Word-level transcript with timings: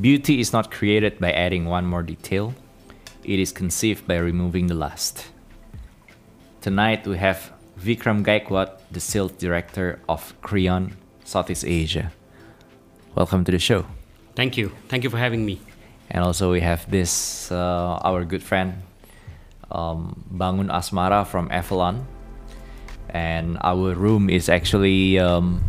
Beauty 0.00 0.38
is 0.38 0.52
not 0.52 0.70
created 0.70 1.18
by 1.18 1.32
adding 1.32 1.64
one 1.64 1.86
more 1.86 2.04
detail, 2.04 2.54
it 3.24 3.40
is 3.40 3.50
conceived 3.50 4.06
by 4.06 4.16
removing 4.16 4.68
the 4.68 4.74
last. 4.74 5.26
Tonight 6.60 7.04
we 7.06 7.18
have 7.18 7.52
Vikram 7.80 8.24
Gaikwad, 8.24 8.70
the 8.92 9.00
sales 9.00 9.32
director 9.32 9.98
of 10.08 10.40
Kreon 10.42 10.92
Southeast 11.24 11.64
Asia. 11.64 12.12
Welcome 13.16 13.44
to 13.44 13.50
the 13.50 13.58
show. 13.58 13.86
Thank 14.36 14.56
you. 14.56 14.70
Thank 14.88 15.02
you 15.02 15.10
for 15.10 15.18
having 15.18 15.44
me. 15.44 15.60
And 16.10 16.22
also 16.22 16.52
we 16.52 16.60
have 16.60 16.88
this 16.88 17.50
uh, 17.50 17.98
our 18.04 18.24
good 18.24 18.44
friend 18.44 18.82
um, 19.70 20.24
Bangun 20.32 20.68
Asmara 20.70 21.26
from 21.26 21.48
Avalon, 21.50 22.06
and 23.08 23.58
our 23.62 23.94
room 23.94 24.30
is 24.30 24.48
actually 24.48 25.18
um, 25.18 25.62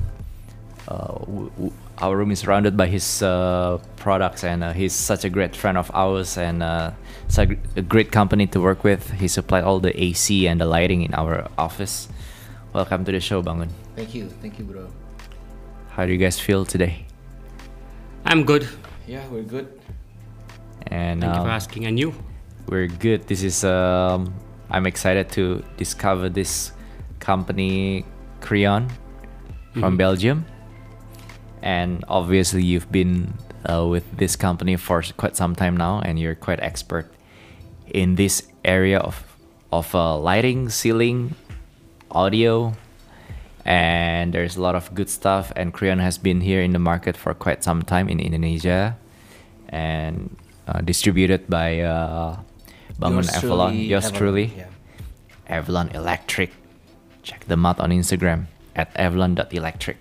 uh, 0.87 1.07
w- 1.25 1.49
w- 1.51 1.73
our 1.99 2.17
room 2.17 2.31
is 2.31 2.39
surrounded 2.39 2.75
by 2.75 2.87
his 2.87 3.21
uh, 3.21 3.77
products, 3.97 4.43
and 4.43 4.63
uh, 4.63 4.73
he's 4.73 4.93
such 4.93 5.23
a 5.23 5.29
great 5.29 5.55
friend 5.55 5.77
of 5.77 5.91
ours, 5.93 6.37
and 6.37 6.63
uh, 6.63 6.91
such 7.27 7.49
a 7.75 7.81
great 7.81 8.11
company 8.11 8.47
to 8.47 8.59
work 8.59 8.83
with. 8.83 9.11
He 9.11 9.27
supplied 9.27 9.63
all 9.63 9.79
the 9.79 9.93
AC 10.01 10.47
and 10.47 10.59
the 10.59 10.65
lighting 10.65 11.03
in 11.03 11.13
our 11.13 11.47
office. 11.57 12.07
Welcome 12.73 13.05
to 13.05 13.11
the 13.11 13.19
show, 13.19 13.43
Bangun. 13.43 13.69
Thank 13.95 14.15
you, 14.15 14.29
thank 14.41 14.57
you, 14.57 14.65
bro. 14.65 14.87
How 15.89 16.05
do 16.05 16.11
you 16.11 16.17
guys 16.17 16.39
feel 16.39 16.65
today? 16.65 17.05
I'm 18.25 18.45
good. 18.45 18.67
Yeah, 19.07 19.27
we're 19.27 19.43
good. 19.43 19.79
And 20.87 21.21
Thank 21.21 21.35
you 21.35 21.41
um, 21.41 21.45
for 21.47 21.51
asking. 21.51 21.85
And 21.85 21.99
you? 21.99 22.13
We're 22.67 22.87
good. 22.87 23.27
This 23.27 23.43
is 23.43 23.63
um 23.63 24.33
I'm 24.69 24.85
excited 24.87 25.29
to 25.35 25.63
discover 25.77 26.29
this 26.29 26.71
company 27.19 28.05
Kreon 28.39 28.87
from 29.73 29.95
Mhm. 29.95 29.97
Belgium. 29.97 30.45
And 31.61 32.03
obviously 32.07 32.63
you've 32.63 32.91
been 32.91 33.33
uh, 33.67 33.85
with 33.85 34.05
this 34.17 34.35
company 34.35 34.75
for 34.75 35.03
quite 35.17 35.35
some 35.35 35.53
time 35.53 35.77
now 35.77 35.99
and 36.01 36.17
you're 36.17 36.33
quite 36.35 36.59
expert 36.63 37.11
in 37.93 38.15
this 38.15 38.41
area 38.65 38.97
of 38.99 39.21
of 39.71 39.93
uh, 39.95 40.17
lighting, 40.17 40.67
ceiling, 40.69 41.35
audio, 42.09 42.73
and 43.63 44.33
there's 44.33 44.57
a 44.57 44.61
lot 44.61 44.75
of 44.75 44.91
good 44.95 45.09
stuff 45.09 45.53
and 45.55 45.71
Kreon 45.73 45.99
has 46.01 46.17
been 46.17 46.41
here 46.41 46.61
in 46.63 46.71
the 46.73 46.79
market 46.81 47.15
for 47.15 47.33
quite 47.33 47.63
some 47.63 47.83
time 47.83 48.09
in 48.09 48.19
Indonesia 48.19 48.97
and 49.69 50.35
uh, 50.67 50.81
distributed 50.81 51.47
by 51.47 51.79
uh, 51.79 52.35
Bangun 53.01 53.25
Yours 53.25 53.29
Avalon, 53.33 53.71
truly, 53.71 53.85
yours 53.85 54.05
Avalon, 54.05 54.19
truly, 54.19 54.45
yeah. 54.55 54.67
Avalon 55.47 55.89
Electric. 55.89 56.51
Check 57.23 57.45
them 57.45 57.65
out 57.65 57.79
on 57.79 57.89
Instagram 57.89 58.45
at 58.75 58.91
avalon.electric. 58.95 59.97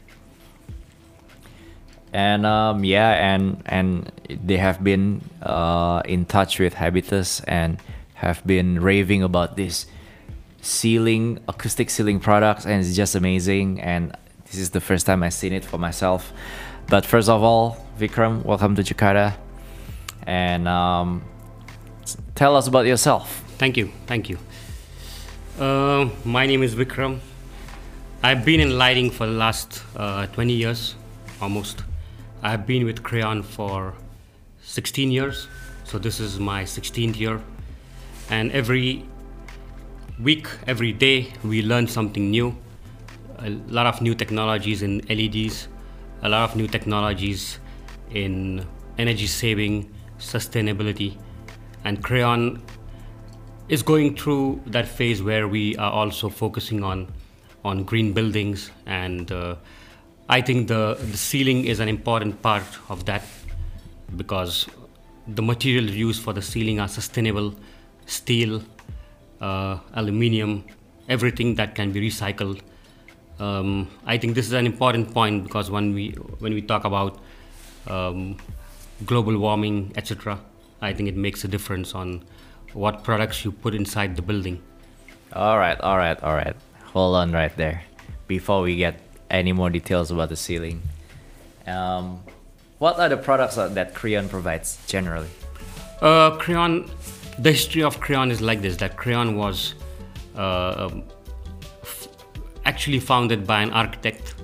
And 2.12 2.44
um, 2.44 2.84
yeah, 2.84 3.12
and 3.12 3.62
and 3.66 4.10
they 4.28 4.56
have 4.58 4.82
been 4.82 5.22
uh, 5.42 6.02
in 6.04 6.26
touch 6.26 6.58
with 6.58 6.74
Habitus 6.74 7.40
and 7.46 7.78
have 8.14 8.44
been 8.46 8.80
raving 8.82 9.22
about 9.22 9.56
this 9.56 9.86
ceiling 10.60 11.38
acoustic 11.48 11.88
ceiling 11.88 12.20
products, 12.20 12.66
and 12.66 12.84
it's 12.84 12.96
just 12.96 13.14
amazing. 13.14 13.80
And 13.80 14.14
this 14.44 14.56
is 14.56 14.70
the 14.70 14.80
first 14.80 15.06
time 15.06 15.22
I've 15.22 15.34
seen 15.34 15.52
it 15.52 15.64
for 15.64 15.78
myself. 15.78 16.32
But 16.88 17.06
first 17.06 17.28
of 17.28 17.42
all, 17.42 17.86
Vikram, 17.98 18.44
welcome 18.44 18.74
to 18.74 18.82
Jakarta, 18.82 19.36
and 20.26 20.66
um, 20.66 21.22
tell 22.40 22.56
us 22.56 22.66
about 22.66 22.86
yourself. 22.86 23.44
Thank 23.58 23.76
you. 23.76 23.92
Thank 24.06 24.30
you. 24.30 24.38
Uh, 25.58 26.08
my 26.24 26.46
name 26.46 26.62
is 26.62 26.74
Vikram. 26.74 27.20
I've 28.22 28.46
been 28.46 28.60
in 28.60 28.78
lighting 28.78 29.10
for 29.10 29.26
the 29.26 29.32
last 29.32 29.82
uh, 29.94 30.24
20 30.28 30.54
years, 30.54 30.94
almost. 31.42 31.84
I've 32.42 32.66
been 32.66 32.86
with 32.86 33.02
Kreon 33.02 33.44
for 33.44 33.92
16 34.62 35.10
years, 35.10 35.48
so 35.84 35.98
this 35.98 36.18
is 36.18 36.40
my 36.40 36.64
16th 36.64 37.20
year. 37.20 37.42
And 38.30 38.50
every 38.52 39.04
week, 40.18 40.48
every 40.66 40.92
day, 40.92 41.34
we 41.44 41.60
learn 41.60 41.88
something 41.88 42.30
new. 42.30 42.56
A 43.40 43.50
lot 43.68 43.84
of 43.84 44.00
new 44.00 44.14
technologies 44.14 44.80
in 44.80 45.02
LEDs, 45.10 45.68
a 46.22 46.30
lot 46.30 46.48
of 46.48 46.56
new 46.56 46.68
technologies 46.68 47.58
in 48.14 48.64
energy 48.96 49.26
saving, 49.26 49.92
sustainability, 50.18 51.18
and 51.84 52.02
Kreon 52.02 52.60
is 53.68 53.82
going 53.82 54.16
through 54.16 54.60
that 54.66 54.86
phase 54.86 55.22
where 55.22 55.46
we 55.48 55.76
are 55.76 55.92
also 55.92 56.28
focusing 56.28 56.82
on 56.82 57.12
on 57.64 57.84
green 57.84 58.12
buildings. 58.12 58.70
And 58.86 59.30
uh, 59.30 59.56
I 60.28 60.40
think 60.40 60.68
the 60.68 60.96
the 61.00 61.16
ceiling 61.16 61.64
is 61.64 61.80
an 61.80 61.88
important 61.88 62.42
part 62.42 62.64
of 62.88 63.04
that 63.06 63.22
because 64.16 64.68
the 65.26 65.42
materials 65.42 65.92
used 65.92 66.22
for 66.22 66.32
the 66.32 66.42
ceiling 66.42 66.80
are 66.80 66.88
sustainable 66.88 67.54
steel 68.06 68.62
uh, 69.40 69.78
aluminium 69.94 70.64
everything 71.08 71.54
that 71.56 71.74
can 71.74 71.92
be 71.92 72.00
recycled. 72.00 72.60
Um, 73.38 73.88
I 74.04 74.18
think 74.18 74.34
this 74.34 74.46
is 74.46 74.52
an 74.52 74.66
important 74.66 75.14
point 75.14 75.44
because 75.44 75.70
when 75.70 75.94
we 75.94 76.10
when 76.40 76.54
we 76.54 76.62
talk 76.62 76.84
about 76.84 77.20
um, 77.86 78.36
global 79.06 79.38
warming 79.38 79.92
etc 79.96 80.38
I 80.80 80.92
think 80.92 81.08
it 81.08 81.16
makes 81.16 81.44
a 81.44 81.48
difference 81.48 81.94
on 81.94 82.24
what 82.72 83.04
products 83.04 83.44
you 83.44 83.52
put 83.52 83.74
inside 83.74 84.16
the 84.16 84.22
building 84.22 84.62
All 85.32 85.58
right, 85.58 85.80
all 85.80 85.96
right, 85.96 86.20
all 86.24 86.34
right. 86.34 86.56
Hold 86.92 87.14
on 87.14 87.30
right 87.30 87.56
there. 87.56 87.84
Before 88.26 88.62
we 88.62 88.74
get 88.76 89.00
any 89.30 89.52
more 89.52 89.70
details 89.70 90.10
about 90.10 90.28
the 90.28 90.36
ceiling, 90.36 90.82
um, 91.68 92.20
what 92.78 92.98
are 92.98 93.08
the 93.08 93.16
products 93.16 93.54
that, 93.54 93.94
Kreon 93.94 94.28
provides 94.28 94.78
generally? 94.88 95.28
Uh, 96.00 96.36
Kreon, 96.38 96.90
the 97.38 97.52
history 97.52 97.84
of 97.84 98.00
Kreon 98.00 98.32
is 98.32 98.40
like 98.40 98.60
this: 98.60 98.76
that 98.78 98.96
Kreon 98.96 99.36
was 99.36 99.74
uh, 100.36 100.88
um, 100.90 101.04
f- 101.82 102.08
actually 102.64 102.98
founded 102.98 103.46
by 103.46 103.62
an 103.62 103.70
architect, 103.70 104.34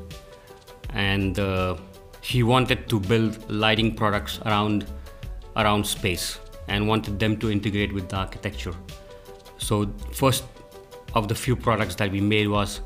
and 0.90 1.36
uh, 1.40 1.76
he 2.20 2.44
wanted 2.44 2.88
to 2.90 3.00
build 3.00 3.50
lighting 3.50 3.92
products 3.92 4.38
around 4.46 4.86
around 5.56 5.86
space 5.86 6.38
and 6.68 6.86
wanted 6.86 7.18
them 7.18 7.36
to 7.38 7.50
integrate 7.50 7.92
with 7.92 8.08
the 8.08 8.16
architecture. 8.16 8.74
So 9.58 9.86
first 10.12 10.44
of 11.14 11.28
the 11.28 11.34
few 11.34 11.56
products 11.56 11.94
that 11.96 12.10
we 12.10 12.20
made 12.20 12.48
was 12.48 12.80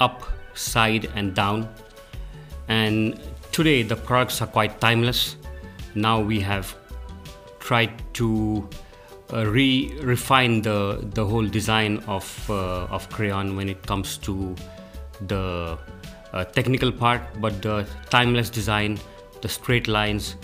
up, 0.00 0.22
side, 0.54 1.10
and 1.14 1.34
down. 1.34 1.68
And 2.68 3.20
today 3.50 3.82
the 3.82 3.96
products 3.96 4.40
are 4.40 4.46
quite 4.46 4.80
timeless. 4.80 5.36
Now 5.94 6.20
we 6.20 6.40
have 6.40 6.74
tried 7.58 8.02
to 8.14 8.68
uh, 9.32 9.46
re 9.46 9.94
refine 10.02 10.62
the 10.62 11.00
the 11.14 11.24
whole 11.24 11.46
design 11.46 11.98
of 12.06 12.50
uh, 12.50 12.96
of 12.96 13.08
Kreon 13.08 13.56
when 13.56 13.68
it 13.68 13.86
comes 13.86 14.16
to 14.18 14.54
the 15.26 15.78
uh, 16.32 16.44
technical 16.44 16.92
part, 16.92 17.22
but 17.40 17.60
the 17.62 17.86
timeless 18.10 18.50
design, 18.50 18.98
the 19.40 19.48
straight 19.48 19.88
lines, 19.88 20.36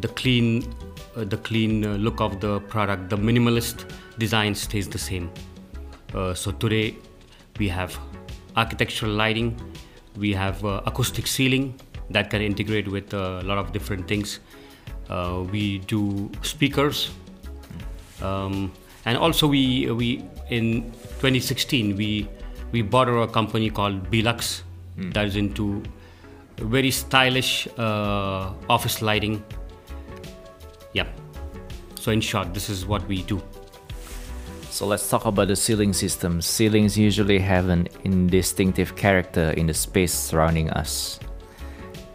the 0.00 0.08
clean 0.08 0.74
the 1.14 1.36
clean 1.38 1.84
uh, 1.84 1.96
look 1.96 2.20
of 2.20 2.40
the 2.40 2.60
product, 2.60 3.10
the 3.10 3.16
minimalist 3.16 3.84
design 4.18 4.54
stays 4.54 4.88
the 4.88 4.98
same. 4.98 5.30
Uh, 6.14 6.34
so 6.34 6.50
today 6.52 6.96
we 7.58 7.68
have 7.68 7.98
architectural 8.56 9.12
lighting, 9.12 9.60
we 10.16 10.32
have 10.32 10.64
uh, 10.64 10.82
acoustic 10.86 11.26
ceiling 11.26 11.78
that 12.10 12.30
can 12.30 12.42
integrate 12.42 12.88
with 12.88 13.14
a 13.14 13.42
lot 13.42 13.58
of 13.58 13.72
different 13.72 14.08
things. 14.08 14.40
Uh, 15.08 15.44
we 15.50 15.78
do 15.80 16.30
speakers, 16.42 17.10
um, 18.22 18.72
and 19.04 19.18
also 19.18 19.46
we 19.46 19.90
we 19.90 20.24
in 20.50 20.82
2016 21.18 21.96
we 21.96 22.28
we 22.72 22.82
bought 22.82 23.08
a 23.08 23.26
company 23.26 23.70
called 23.70 24.10
Belux 24.10 24.62
that 24.96 25.26
is 25.26 25.36
into 25.36 25.82
very 26.58 26.90
stylish 26.90 27.66
uh, 27.78 28.52
office 28.68 29.02
lighting. 29.02 29.42
Yeah. 30.92 31.06
So 31.98 32.10
in 32.12 32.20
short, 32.20 32.54
this 32.54 32.68
is 32.70 32.86
what 32.86 33.06
we 33.06 33.22
do. 33.22 33.40
So 34.70 34.86
let's 34.86 35.08
talk 35.10 35.26
about 35.26 35.48
the 35.48 35.56
ceiling 35.56 35.92
system. 35.92 36.40
Ceilings 36.40 36.96
usually 36.96 37.38
have 37.40 37.68
an 37.68 37.88
indistinctive 38.04 38.96
character 38.96 39.50
in 39.50 39.66
the 39.66 39.74
space 39.74 40.12
surrounding 40.14 40.70
us. 40.70 41.18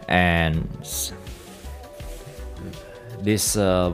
And 0.08 0.66
this 3.20 3.56
uh, 3.56 3.92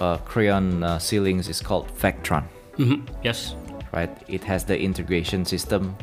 uh, 0.00 0.18
Kreon 0.18 0.82
uh, 0.84 0.98
ceilings 0.98 1.48
is 1.48 1.60
called 1.60 1.88
Vectron, 1.98 2.44
Mhm. 2.78 3.06
Yes. 3.22 3.54
right? 3.92 4.10
It 4.28 4.44
has 4.44 4.64
the 4.64 4.78
integration 4.78 5.44
system. 5.44 5.96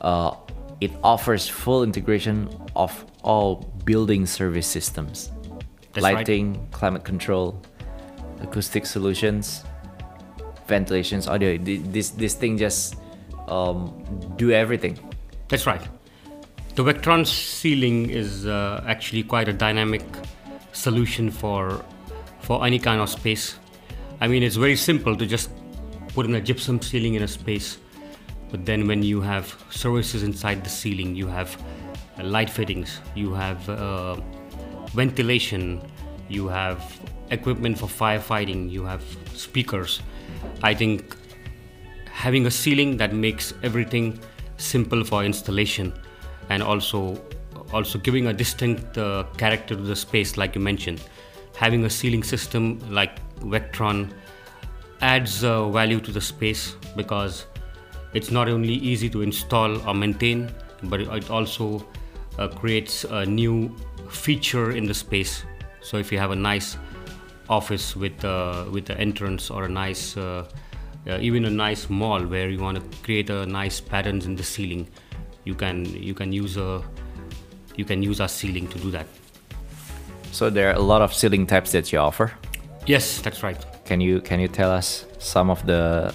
Uh, 0.00 0.34
it 0.80 0.92
offers 1.02 1.48
full 1.48 1.82
integration 1.82 2.48
of 2.74 3.04
all 3.22 3.70
building 3.84 4.26
service 4.26 4.66
systems, 4.66 5.30
That's 5.92 6.04
right. 6.04 6.14
lighting, 6.14 6.68
climate 6.70 7.04
control, 7.04 7.60
acoustic 8.40 8.86
solutions, 8.86 9.64
ventilations, 10.66 11.26
audio. 11.26 11.58
This 11.58 12.10
this 12.10 12.34
thing 12.34 12.58
just 12.58 12.96
um, 13.48 14.04
do 14.36 14.52
everything. 14.52 14.98
That's 15.48 15.66
right. 15.66 15.82
The 16.76 16.84
Vectron 16.84 17.26
ceiling 17.26 18.10
is 18.10 18.46
uh, 18.46 18.84
actually 18.86 19.24
quite 19.24 19.48
a 19.48 19.52
dynamic 19.52 20.02
solution 20.72 21.30
for 21.30 21.84
for 22.40 22.64
any 22.64 22.78
kind 22.78 23.00
of 23.00 23.08
space. 23.10 23.58
I 24.20 24.28
mean, 24.28 24.42
it's 24.42 24.56
very 24.56 24.76
simple 24.76 25.16
to 25.16 25.26
just 25.26 25.50
put 26.14 26.26
in 26.26 26.34
a 26.34 26.40
gypsum 26.40 26.80
ceiling 26.80 27.14
in 27.14 27.22
a 27.22 27.28
space, 27.28 27.78
but 28.50 28.64
then 28.64 28.86
when 28.86 29.02
you 29.02 29.20
have 29.20 29.46
services 29.70 30.22
inside 30.22 30.62
the 30.62 30.70
ceiling, 30.70 31.16
you 31.16 31.26
have 31.26 31.56
uh, 32.18 32.24
light 32.24 32.50
fittings, 32.50 33.00
you 33.14 33.32
have 33.32 33.68
uh, 33.68 34.16
ventilation, 34.94 35.80
you 36.28 36.48
have 36.48 37.00
equipment 37.30 37.78
for 37.78 37.86
firefighting, 37.86 38.70
you 38.70 38.84
have 38.84 39.02
speakers. 39.34 40.00
I 40.62 40.74
think 40.74 41.16
having 42.06 42.46
a 42.46 42.50
ceiling 42.50 42.96
that 42.98 43.14
makes 43.14 43.54
everything 43.62 44.18
simple 44.56 45.04
for 45.04 45.24
installation 45.24 45.92
and 46.50 46.62
also 46.62 47.20
also 47.72 47.98
giving 47.98 48.26
a 48.26 48.32
distinct 48.32 48.98
uh, 48.98 49.24
character 49.38 49.74
to 49.74 49.82
the 49.82 49.96
space 49.96 50.36
like 50.36 50.54
you 50.54 50.60
mentioned 50.60 51.00
having 51.56 51.84
a 51.84 51.90
ceiling 51.90 52.22
system 52.22 52.78
like 52.90 53.20
vectron 53.40 54.10
adds 55.00 55.44
uh, 55.44 55.68
value 55.68 56.00
to 56.00 56.10
the 56.10 56.20
space 56.20 56.74
because 56.96 57.46
it's 58.12 58.30
not 58.30 58.48
only 58.48 58.74
easy 58.74 59.08
to 59.08 59.22
install 59.22 59.80
or 59.88 59.94
maintain 59.94 60.50
but 60.84 61.00
it 61.00 61.30
also 61.30 61.86
uh, 62.40 62.48
creates 62.48 63.04
a 63.04 63.24
new 63.26 63.68
feature 64.08 64.72
in 64.72 64.84
the 64.86 64.94
space 64.94 65.44
so 65.82 65.96
if 65.98 66.10
you 66.12 66.18
have 66.18 66.32
a 66.32 66.36
nice 66.36 66.76
office 67.48 67.94
with 67.96 68.24
uh, 68.24 68.64
with 68.72 68.84
the 68.86 68.96
entrance 68.98 69.50
or 69.50 69.64
a 69.64 69.68
nice 69.68 70.16
uh, 70.16 70.44
uh, 71.08 71.18
even 71.20 71.44
a 71.44 71.50
nice 71.50 71.88
mall 71.90 72.20
where 72.26 72.48
you 72.50 72.58
want 72.60 72.76
to 72.78 72.98
create 73.04 73.30
a 73.30 73.46
nice 73.46 73.80
patterns 73.80 74.26
in 74.26 74.36
the 74.36 74.42
ceiling 74.42 74.86
you 75.44 75.54
can 75.54 75.84
you 75.84 76.14
can 76.14 76.32
use 76.32 76.56
a 76.56 76.82
you 77.76 77.84
can 77.84 78.02
use 78.02 78.20
our 78.20 78.28
ceiling 78.28 78.66
to 78.68 78.78
do 78.78 78.90
that 78.90 79.06
So 80.32 80.50
there 80.50 80.68
are 80.70 80.76
a 80.76 80.82
lot 80.92 81.02
of 81.02 81.12
ceiling 81.12 81.46
types 81.46 81.72
that 81.72 81.92
you 81.92 81.98
offer. 81.98 82.32
yes 82.86 83.20
that's 83.22 83.42
right 83.42 83.58
Can 83.84 84.00
you 84.00 84.20
can 84.20 84.38
you 84.40 84.48
tell 84.48 84.70
us 84.70 85.04
some 85.18 85.50
of 85.50 85.66
the 85.66 86.12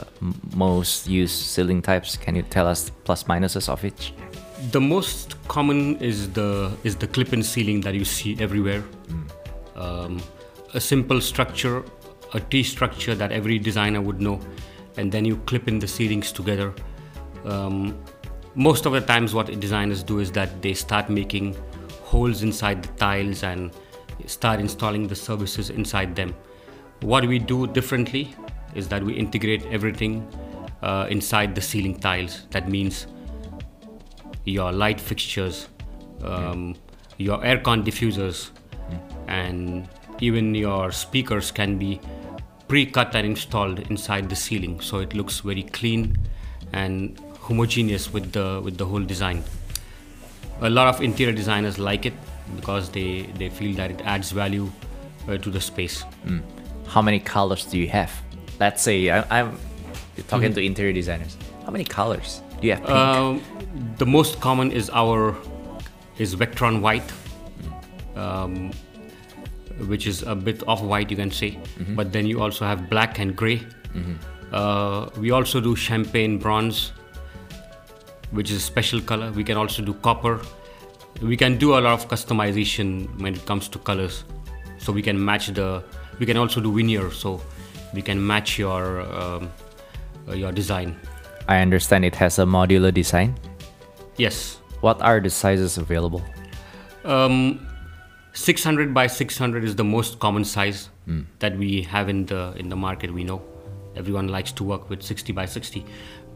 most 0.56 1.08
used 1.08 1.36
ceiling 1.54 1.82
types? 1.82 2.18
Can 2.18 2.36
you 2.36 2.44
tell 2.44 2.68
us 2.72 2.90
plus 3.04 3.26
minuses 3.28 3.68
of 3.70 3.84
each? 3.84 4.14
The 4.72 4.82
most 4.82 5.36
common 5.48 5.98
is 5.98 6.32
the 6.32 6.72
is 6.84 6.96
the 6.96 7.08
clip-in 7.08 7.44
ceiling 7.44 7.82
that 7.82 7.94
you 7.94 8.06
see 8.06 8.38
everywhere. 8.40 8.84
Um, 9.76 10.22
a 10.74 10.80
simple 10.80 11.22
structure 11.22 11.84
a 12.36 12.40
t 12.40 12.64
structure 12.64 13.16
that 13.16 13.32
every 13.32 13.58
designer 13.58 14.02
would 14.02 14.20
know 14.20 14.40
and 14.98 15.12
then 15.12 15.26
you 15.26 15.38
clip 15.52 15.68
in 15.68 15.80
the 15.80 15.88
ceilings 15.88 16.32
together. 16.32 16.74
Um, 17.46 17.98
most 18.56 18.86
of 18.86 18.94
the 18.94 19.02
times 19.02 19.34
what 19.34 19.48
designers 19.60 20.04
do 20.04 20.20
is 20.20 20.32
that 20.32 20.62
they 20.62 20.74
start 20.74 21.10
making 21.10 21.56
holes 22.04 22.44
inside 22.44 22.84
the 22.84 22.94
tiles 22.94 23.44
and 23.44 23.72
start 24.26 24.60
installing 24.60 25.08
the 25.08 25.16
services 25.16 25.70
inside 25.70 26.16
them. 26.16 26.34
What 27.02 27.26
we 27.26 27.40
do 27.40 27.68
differently 27.68 28.36
is 28.74 28.88
that 28.90 29.04
we 29.04 29.14
integrate 29.14 29.66
everything 29.66 30.28
uh, 30.82 31.08
inside 31.10 31.56
the 31.56 31.62
ceiling 31.62 32.00
tiles. 32.00 32.46
That 32.52 32.70
means 32.70 33.08
your 34.46 34.72
light 34.72 35.02
fixtures, 35.02 35.68
um, 36.24 36.76
your 37.18 37.40
aircon 37.40 37.84
diffusers, 37.84 38.52
and 39.28 39.88
even 40.20 40.56
your 40.56 40.92
speakers 40.92 41.52
can 41.52 41.78
be 41.78 42.00
pre-cut 42.68 43.16
and 43.16 43.28
installed 43.28 43.80
inside 43.92 44.30
the 44.30 44.36
ceiling, 44.36 44.80
so 44.80 45.00
it 45.00 45.14
looks 45.14 45.40
very 45.40 45.64
clean 45.64 46.18
and 46.74 47.20
homogeneous 47.40 48.12
with 48.12 48.32
the 48.32 48.62
with 48.64 48.78
the 48.78 48.86
whole 48.86 49.04
design. 49.04 49.44
A 50.62 50.70
lot 50.70 50.88
of 50.88 51.02
interior 51.02 51.34
designers 51.34 51.78
like 51.78 52.06
it 52.06 52.14
because 52.56 52.90
they 52.90 53.24
they 53.38 53.50
feel 53.50 53.76
that 53.76 53.92
it 53.92 54.02
adds 54.02 54.32
value 54.32 54.72
uh, 55.28 55.38
to 55.38 55.50
the 55.50 55.62
space. 55.62 56.06
How 56.88 57.02
many 57.02 57.20
colors 57.20 57.66
do 57.66 57.78
you 57.78 57.88
have? 57.90 58.12
Let's 58.60 58.82
say 58.82 59.10
I, 59.10 59.40
I'm 59.40 59.58
you're 60.16 60.26
talking 60.28 60.54
to 60.54 60.62
interior 60.62 60.94
designers. 60.94 61.38
How 61.66 61.72
many 61.72 61.84
colors 61.84 62.42
do 62.62 62.68
you 62.68 62.74
have? 62.74 62.86
Pink. 62.86 62.98
Um, 62.98 63.42
the 63.98 64.06
most 64.06 64.40
common 64.40 64.72
is 64.72 64.90
our 64.92 65.36
is 66.18 66.36
Vectron 66.36 66.82
white, 66.82 67.12
um, 68.16 68.72
which 69.88 70.08
is 70.08 70.24
a 70.24 70.36
bit 70.36 70.64
off 70.68 70.82
white, 70.82 71.12
you 71.12 71.18
can 71.18 71.32
say. 71.32 71.60
But 71.96 72.14
then 72.14 72.26
you 72.26 72.42
also 72.42 72.66
have 72.66 72.90
black 72.90 73.20
and 73.20 73.36
gray. 73.36 73.62
Uh, 74.52 75.10
we 75.18 75.32
also 75.32 75.60
do 75.60 75.76
champagne 75.76 76.38
bronze, 76.38 76.94
which 78.32 78.50
is 78.52 78.58
a 78.58 78.62
special 78.62 79.02
color. 79.02 79.32
We 79.32 79.44
can 79.44 79.58
also 79.58 79.84
do 79.84 79.94
copper. 79.96 80.40
We 81.22 81.36
can 81.38 81.58
do 81.58 81.74
a 81.78 81.80
lot 81.80 81.94
of 81.94 82.08
customization 82.08 83.20
when 83.22 83.36
it 83.36 83.46
comes 83.46 83.68
to 83.70 83.80
colors. 83.80 84.24
So 84.78 84.94
we 84.94 85.02
can 85.02 85.24
match 85.24 85.48
the. 85.48 85.84
We 86.20 86.26
can 86.26 86.38
also 86.38 86.62
do 86.62 86.74
veneer, 86.74 87.12
so 87.12 87.42
we 87.94 88.02
can 88.02 88.26
match 88.26 88.58
your 88.58 89.02
um, 89.02 89.52
uh, 90.28 90.34
your 90.34 90.52
design. 90.52 90.96
I 91.48 91.60
understand 91.60 92.06
it 92.06 92.16
has 92.16 92.40
a 92.40 92.46
modular 92.46 92.94
design. 92.94 93.36
Yes. 94.18 94.60
What 94.82 95.02
are 95.02 95.20
the 95.20 95.30
sizes 95.30 95.78
available? 95.78 96.24
Um, 97.04 97.68
600 98.34 98.94
by 98.94 99.08
600 99.08 99.64
is 99.64 99.76
the 99.76 99.84
most 99.84 100.20
common 100.20 100.44
size 100.44 100.90
that 101.40 101.58
we 101.58 101.82
have 101.84 102.10
in 102.10 102.26
the 102.26 102.54
in 102.58 102.70
the 102.70 102.76
market. 102.76 103.14
We 103.14 103.24
know 103.24 103.42
everyone 103.96 104.28
likes 104.28 104.52
to 104.54 104.64
work 104.64 104.90
with 104.90 105.02
60 105.02 105.34
by 105.34 105.46
60, 105.46 105.86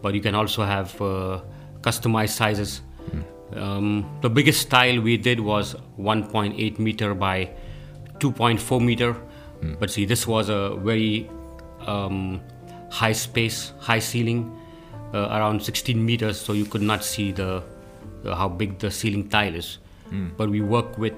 but 0.02 0.14
you 0.14 0.22
can 0.22 0.36
also 0.36 0.64
have 0.64 1.02
uh, 1.02 1.42
customized 1.82 2.30
sizes. 2.30 2.82
Um, 3.54 4.18
the 4.22 4.30
biggest 4.30 4.62
style 4.62 5.02
we 5.02 5.18
did 5.18 5.40
was 5.40 5.76
1.8 6.00 6.78
meter 6.80 7.16
by 7.16 7.50
2.4 8.20 8.86
meter, 8.86 9.16
but 9.80 9.90
see, 9.90 10.06
this 10.06 10.28
was 10.28 10.50
a 10.50 10.76
very 10.76 11.30
um, 11.88 12.42
high 12.92 13.12
space, 13.12 13.74
high 13.80 14.00
ceiling, 14.00 14.56
around 15.14 15.64
16 15.64 16.04
meters, 16.06 16.40
so 16.40 16.54
you 16.54 16.66
could 16.66 16.82
not 16.82 17.04
see 17.04 17.32
the 17.32 17.64
uh, 18.26 18.36
how 18.36 18.50
big 18.50 18.80
the 18.80 18.92
ceiling 18.92 19.30
tile 19.30 19.56
is. 19.56 19.78
But 20.38 20.50
we 20.50 20.62
work 20.62 20.98
with 20.98 21.14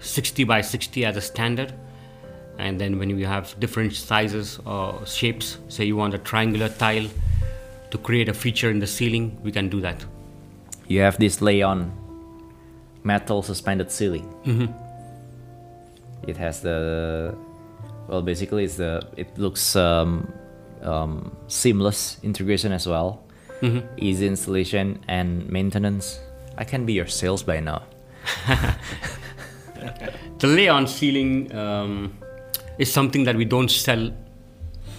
60 0.00 0.44
by 0.44 0.60
60 0.60 1.04
as 1.04 1.16
a 1.16 1.20
standard, 1.20 1.72
and 2.58 2.80
then 2.80 2.98
when 2.98 3.10
you 3.10 3.26
have 3.26 3.58
different 3.58 3.94
sizes 3.94 4.58
or 4.66 5.04
shapes, 5.06 5.58
say 5.68 5.84
you 5.84 5.96
want 5.96 6.14
a 6.14 6.18
triangular 6.18 6.68
tile 6.68 7.08
to 7.90 7.98
create 7.98 8.28
a 8.28 8.34
feature 8.34 8.70
in 8.70 8.78
the 8.80 8.86
ceiling, 8.86 9.38
we 9.42 9.52
can 9.52 9.68
do 9.68 9.80
that. 9.80 10.04
You 10.88 11.00
have 11.00 11.18
this 11.18 11.40
lay-on 11.40 11.92
metal 13.04 13.42
suspended 13.42 13.90
ceiling. 13.90 14.26
It 16.26 16.36
has 16.36 16.60
the 16.60 17.34
well, 18.08 18.22
basically 18.22 18.64
it's 18.64 18.76
the 18.76 19.02
it 19.16 19.36
looks 19.38 19.74
um, 19.76 20.32
um, 20.82 21.36
seamless 21.48 22.18
integration 22.22 22.72
as 22.72 22.86
well, 22.86 23.24
easy 23.98 24.26
installation 24.26 24.98
and 25.08 25.48
maintenance. 25.48 26.18
I 26.58 26.64
can 26.64 26.84
be 26.86 26.92
your 26.92 27.06
sales 27.06 27.42
by 27.42 27.60
now. 27.60 27.82
The 30.38 30.48
lay-on 30.48 30.86
ceiling 30.88 31.54
um, 31.54 32.16
is 32.78 32.92
something 32.92 33.24
that 33.24 33.36
we 33.36 33.44
don't 33.44 33.70
sell 33.70 34.10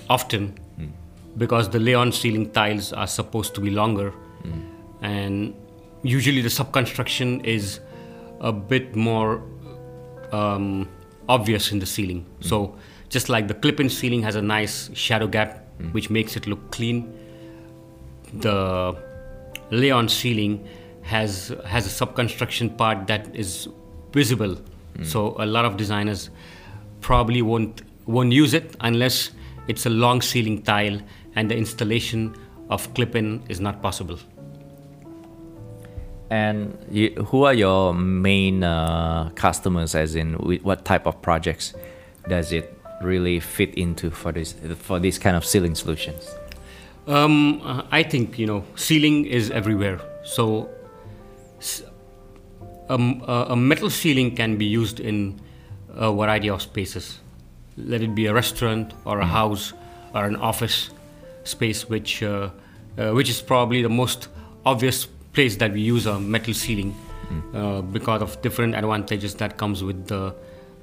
often 0.09 0.57
because 1.37 1.69
the 1.69 1.79
lay-on 1.79 2.11
ceiling 2.11 2.51
tiles 2.51 2.93
are 2.93 3.07
supposed 3.07 3.53
to 3.55 3.61
be 3.61 3.69
longer, 3.69 4.13
and 5.01 5.53
usually 6.01 6.41
the 6.41 6.49
subconstruction 6.49 7.41
is 7.41 7.79
a 8.39 8.51
bit 8.53 8.95
more 8.95 9.41
um, 10.31 10.87
obvious 11.27 11.71
in 11.71 11.79
the 11.79 11.85
ceiling. 11.85 12.25
So 12.39 12.75
just 13.09 13.29
like 13.29 13.47
the 13.47 13.53
clip-in 13.53 13.89
ceiling 13.89 14.23
has 14.23 14.35
a 14.35 14.41
nice 14.41 14.89
shadow 14.93 15.27
gap, 15.27 15.62
which 15.91 16.09
makes 16.09 16.35
it 16.35 16.47
look 16.47 16.71
clean, 16.71 17.13
the 18.33 18.95
lay-on 19.71 20.09
ceiling 20.09 20.67
has 21.01 21.53
has 21.65 21.85
a 21.85 21.89
subconstruction 21.89 22.69
part 22.77 23.07
that 23.07 23.35
is 23.35 23.67
visible. 24.11 24.57
So 25.01 25.35
a 25.39 25.45
lot 25.45 25.65
of 25.65 25.75
designers 25.75 26.29
probably 27.01 27.41
won't 27.41 27.81
won't 28.05 28.31
use 28.31 28.53
it 28.53 28.75
unless 28.81 29.31
it's 29.67 29.85
a 29.85 29.89
long 29.89 30.21
ceiling 30.21 30.61
tile 30.61 30.99
and 31.35 31.49
the 31.49 31.57
installation 31.57 32.35
of 32.69 32.93
clip-in 32.93 33.41
is 33.49 33.59
not 33.59 33.81
possible. 33.81 34.19
And 36.29 36.77
you, 36.89 37.09
who 37.25 37.43
are 37.43 37.53
your 37.53 37.93
main 37.93 38.63
uh, 38.63 39.29
customers? 39.35 39.93
As 39.95 40.15
in, 40.15 40.33
what 40.33 40.85
type 40.85 41.05
of 41.05 41.21
projects 41.21 41.73
does 42.27 42.51
it 42.51 42.77
really 43.03 43.39
fit 43.39 43.73
into 43.75 44.09
for 44.09 44.31
this 44.31 44.55
for 44.77 44.99
these 44.99 45.19
kind 45.19 45.35
of 45.35 45.45
ceiling 45.45 45.75
solutions? 45.75 46.29
Um, 47.07 47.61
uh, 47.63 47.83
I 47.91 48.03
think 48.03 48.39
you 48.39 48.47
know 48.47 48.63
ceiling 48.75 49.25
is 49.25 49.51
everywhere. 49.51 49.99
So 50.23 50.69
um, 52.89 53.23
a, 53.27 53.47
a 53.49 53.55
metal 53.55 53.89
ceiling 53.89 54.35
can 54.35 54.57
be 54.57 54.65
used 54.65 54.99
in 54.99 55.39
a 55.89 56.11
variety 56.11 56.49
of 56.49 56.61
spaces. 56.61 57.19
Let 57.77 58.01
it 58.01 58.15
be 58.15 58.27
a 58.27 58.33
restaurant 58.33 58.93
or 59.05 59.19
a 59.19 59.25
house 59.25 59.73
or 60.13 60.25
an 60.25 60.35
office 60.35 60.89
space, 61.43 61.89
which 61.89 62.23
uh, 62.23 62.49
uh, 62.97 63.11
which 63.11 63.29
is 63.29 63.41
probably 63.41 63.81
the 63.81 63.89
most 63.89 64.27
obvious 64.65 65.05
place 65.33 65.57
that 65.57 65.73
we 65.73 65.81
use 65.81 66.05
a 66.05 66.19
metal 66.19 66.53
ceiling 66.53 66.95
uh, 67.53 67.81
because 67.81 68.21
of 68.21 68.41
different 68.41 68.75
advantages 68.75 69.35
that 69.35 69.57
comes 69.57 69.83
with 69.83 70.07
the 70.07 70.35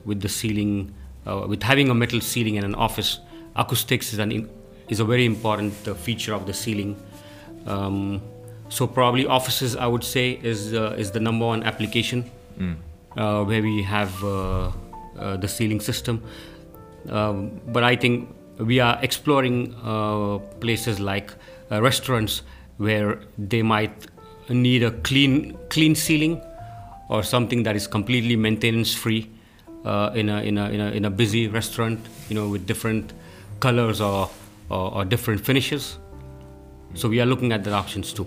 with 0.04 0.20
the 0.20 0.28
ceiling, 0.28 0.94
uh, 1.26 1.46
with 1.46 1.62
having 1.62 1.90
a 1.90 1.94
metal 1.94 2.20
ceiling 2.20 2.56
in 2.56 2.64
an 2.64 2.74
office. 2.74 3.20
Acoustics 3.56 4.12
is 4.12 4.18
an 4.18 4.48
is 4.88 5.00
a 5.00 5.04
very 5.04 5.24
important 5.24 5.74
uh, 5.86 5.94
feature 5.94 6.34
of 6.34 6.46
the 6.46 6.54
ceiling. 6.54 6.96
Um, 7.66 8.22
so 8.68 8.86
probably 8.86 9.26
offices, 9.26 9.76
I 9.76 9.86
would 9.86 10.04
say, 10.04 10.38
is 10.42 10.74
uh, 10.74 10.94
is 10.98 11.10
the 11.10 11.20
number 11.20 11.46
one 11.46 11.62
application 11.62 12.30
uh, 13.16 13.44
where 13.44 13.62
we 13.62 13.82
have 13.82 14.24
uh, 14.24 14.70
uh, 15.18 15.36
the 15.36 15.48
ceiling 15.48 15.80
system. 15.80 16.22
Um, 17.08 17.60
but 17.68 17.82
I 17.82 17.96
think 17.96 18.28
we 18.58 18.80
are 18.80 18.98
exploring 19.02 19.74
uh, 19.82 20.38
places 20.60 21.00
like 21.00 21.32
uh, 21.70 21.80
restaurants 21.82 22.42
where 22.76 23.20
they 23.38 23.62
might 23.62 24.06
need 24.48 24.82
a 24.82 24.90
clean 24.90 25.56
clean 25.68 25.94
ceiling 25.94 26.40
or 27.08 27.22
something 27.22 27.62
that 27.64 27.76
is 27.76 27.86
completely 27.86 28.36
maintenance 28.36 28.94
free 28.94 29.30
uh, 29.84 30.10
in, 30.14 30.28
a, 30.28 30.42
in, 30.42 30.58
a, 30.58 30.70
in, 30.70 30.80
a, 30.80 30.90
in 30.90 31.04
a 31.04 31.10
busy 31.10 31.48
restaurant, 31.48 32.00
you 32.28 32.34
know, 32.34 32.48
with 32.48 32.66
different 32.66 33.12
colors 33.60 34.00
or, 34.00 34.30
or, 34.68 34.94
or 34.94 35.04
different 35.04 35.40
finishes. 35.40 35.98
So 36.94 37.08
we 37.08 37.20
are 37.20 37.26
looking 37.26 37.52
at 37.52 37.64
the 37.64 37.72
options 37.72 38.12
too. 38.12 38.26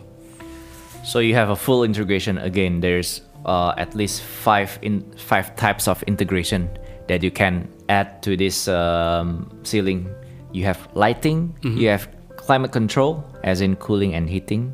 So 1.03 1.19
you 1.19 1.35
have 1.35 1.49
a 1.49 1.55
full 1.55 1.83
integration. 1.83 2.37
Again, 2.37 2.79
there's 2.79 3.21
uh, 3.45 3.73
at 3.77 3.93
least 3.93 4.21
five 4.21 4.79
in 4.81 5.01
five 5.17 5.53
types 5.57 5.87
of 5.87 6.01
integration 6.03 6.69
that 7.09 7.21
you 7.21 7.29
can 7.31 7.67
add 7.89 8.23
to 8.23 8.37
this 8.37 8.67
um, 8.69 9.51
ceiling. 9.63 10.07
You 10.53 10.63
have 10.63 10.79
lighting, 10.93 11.53
you 11.77 11.89
have 11.89 12.07
climate 12.37 12.71
control, 12.71 13.25
as 13.43 13.59
in 13.59 13.75
cooling 13.75 14.13
and 14.15 14.29
heating, 14.29 14.73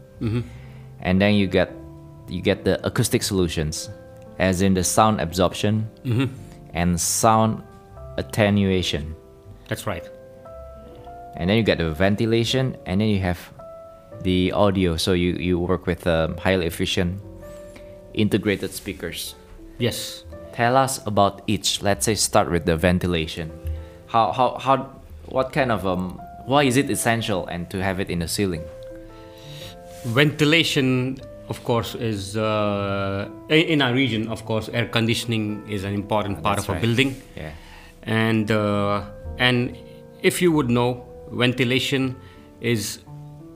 and 1.02 1.20
then 1.20 1.34
you 1.34 1.48
get 1.48 1.72
you 2.28 2.42
get 2.42 2.64
the 2.64 2.78
acoustic 2.86 3.24
solutions, 3.24 3.90
as 4.38 4.62
in 4.62 4.76
the 4.76 4.84
sound 4.84 5.20
absorption 5.22 5.90
and 6.74 7.00
sound 7.00 7.64
attenuation, 8.18 9.16
That's 9.68 9.88
right. 9.88 10.04
and 11.36 11.50
then 11.50 11.58
you 11.58 11.64
get 11.64 11.78
the 11.78 11.92
ventilation, 11.92 12.76
and 12.86 13.02
then 13.02 13.10
you 13.10 13.20
have 13.20 13.40
the 14.24 14.52
audio. 14.52 14.98
So 14.98 15.14
you 15.14 15.34
you 15.34 15.60
work 15.60 15.86
with 15.86 16.06
um, 16.08 16.38
highly 16.38 16.66
efficient 16.66 17.22
integrated 18.14 18.72
speakers. 18.72 19.36
Yes. 19.78 20.26
Tell 20.54 20.76
us 20.76 21.00
about 21.06 21.42
each. 21.48 21.82
Let's 21.82 22.06
say 22.06 22.16
start 22.16 22.52
with 22.52 22.66
the 22.66 22.76
ventilation. 22.76 23.52
How 24.08 24.32
how 24.32 24.58
how 24.58 24.76
what 25.28 25.54
kind 25.54 25.72
of 25.72 25.86
um 25.86 26.20
why 26.46 26.64
is 26.64 26.76
it 26.76 26.90
essential 26.90 27.46
and 27.48 27.70
to 27.70 27.82
have 27.82 28.00
it 28.00 28.10
in 28.10 28.20
the 28.20 28.28
ceiling? 28.28 28.64
ventilation 30.06 31.18
of 31.50 31.64
course 31.64 31.96
is 31.96 32.38
uh, 32.38 33.28
in 33.50 33.82
our 33.82 33.94
region 33.94 34.28
of 34.28 34.46
course 34.46 34.70
air 34.74 34.86
conditioning 34.88 35.68
is 35.70 35.84
an 35.84 35.94
important 35.94 36.44
part 36.44 36.58
That's 36.58 36.70
of 36.70 36.76
right. 36.76 36.84
a 36.84 36.88
building 36.88 37.16
Yeah. 37.36 37.52
and 38.04 38.52
uh, 38.52 39.04
and 39.38 39.76
if 40.22 40.42
you 40.42 40.52
would 40.52 40.70
know 40.70 41.06
ventilation 41.32 42.16
is 42.62 43.00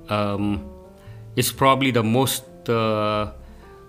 um, 0.09 0.65
is 1.35 1.51
probably 1.51 1.91
the 1.91 2.03
most 2.03 2.45
uh, 2.69 3.31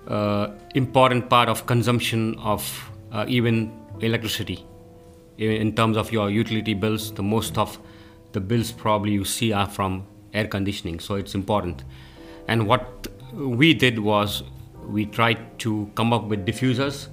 uh, 0.08 0.46
important 0.74 1.28
part 1.30 1.48
of 1.48 1.66
consumption 1.66 2.34
of 2.38 2.62
uh, 3.12 3.24
even 3.28 3.72
electricity 4.00 4.58
in 5.38 5.50
in 5.50 5.74
terms 5.74 5.96
of 5.96 6.12
your 6.12 6.30
utility 6.30 6.74
bills 6.74 7.12
the 7.14 7.22
most 7.22 7.58
of 7.58 7.78
the 8.32 8.40
bills 8.40 8.72
probably 8.72 9.12
you 9.12 9.24
see 9.24 9.52
are 9.52 9.68
from 9.68 10.04
air 10.32 10.46
conditioning 10.46 11.00
so 11.00 11.14
it's 11.14 11.34
important 11.34 11.84
and 12.48 12.66
what 12.66 13.06
we 13.34 13.74
did 13.74 13.98
was 13.98 14.42
we 14.86 15.06
tried 15.06 15.58
to 15.60 15.90
come 15.94 16.12
up 16.12 16.24
with 16.24 16.46
diffusers 16.46 17.08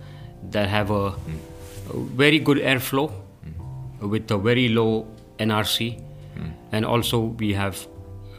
that 0.51 0.67
have 0.69 0.91
a, 0.91 1.07
a 1.07 1.13
very 1.93 2.39
good 2.39 2.57
airflow 2.57 3.11
with 3.99 4.29
a 4.31 4.37
very 4.37 4.69
low 4.69 5.07
NRC, 5.39 6.01
and 6.71 6.85
also 6.85 7.19
we 7.19 7.53
have 7.53 7.87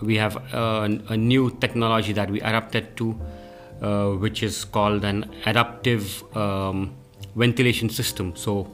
we 0.01 0.17
have 0.17 0.37
uh, 0.53 0.89
a 1.09 1.17
new 1.17 1.51
technology 1.61 2.13
that 2.13 2.31
we 2.31 2.41
adapted 2.41 2.97
to, 2.97 3.19
uh, 3.81 4.11
which 4.11 4.43
is 4.43 4.65
called 4.65 5.05
an 5.05 5.31
adaptive 5.47 6.25
um, 6.37 6.95
ventilation 7.37 7.89
system. 7.89 8.35
So 8.35 8.71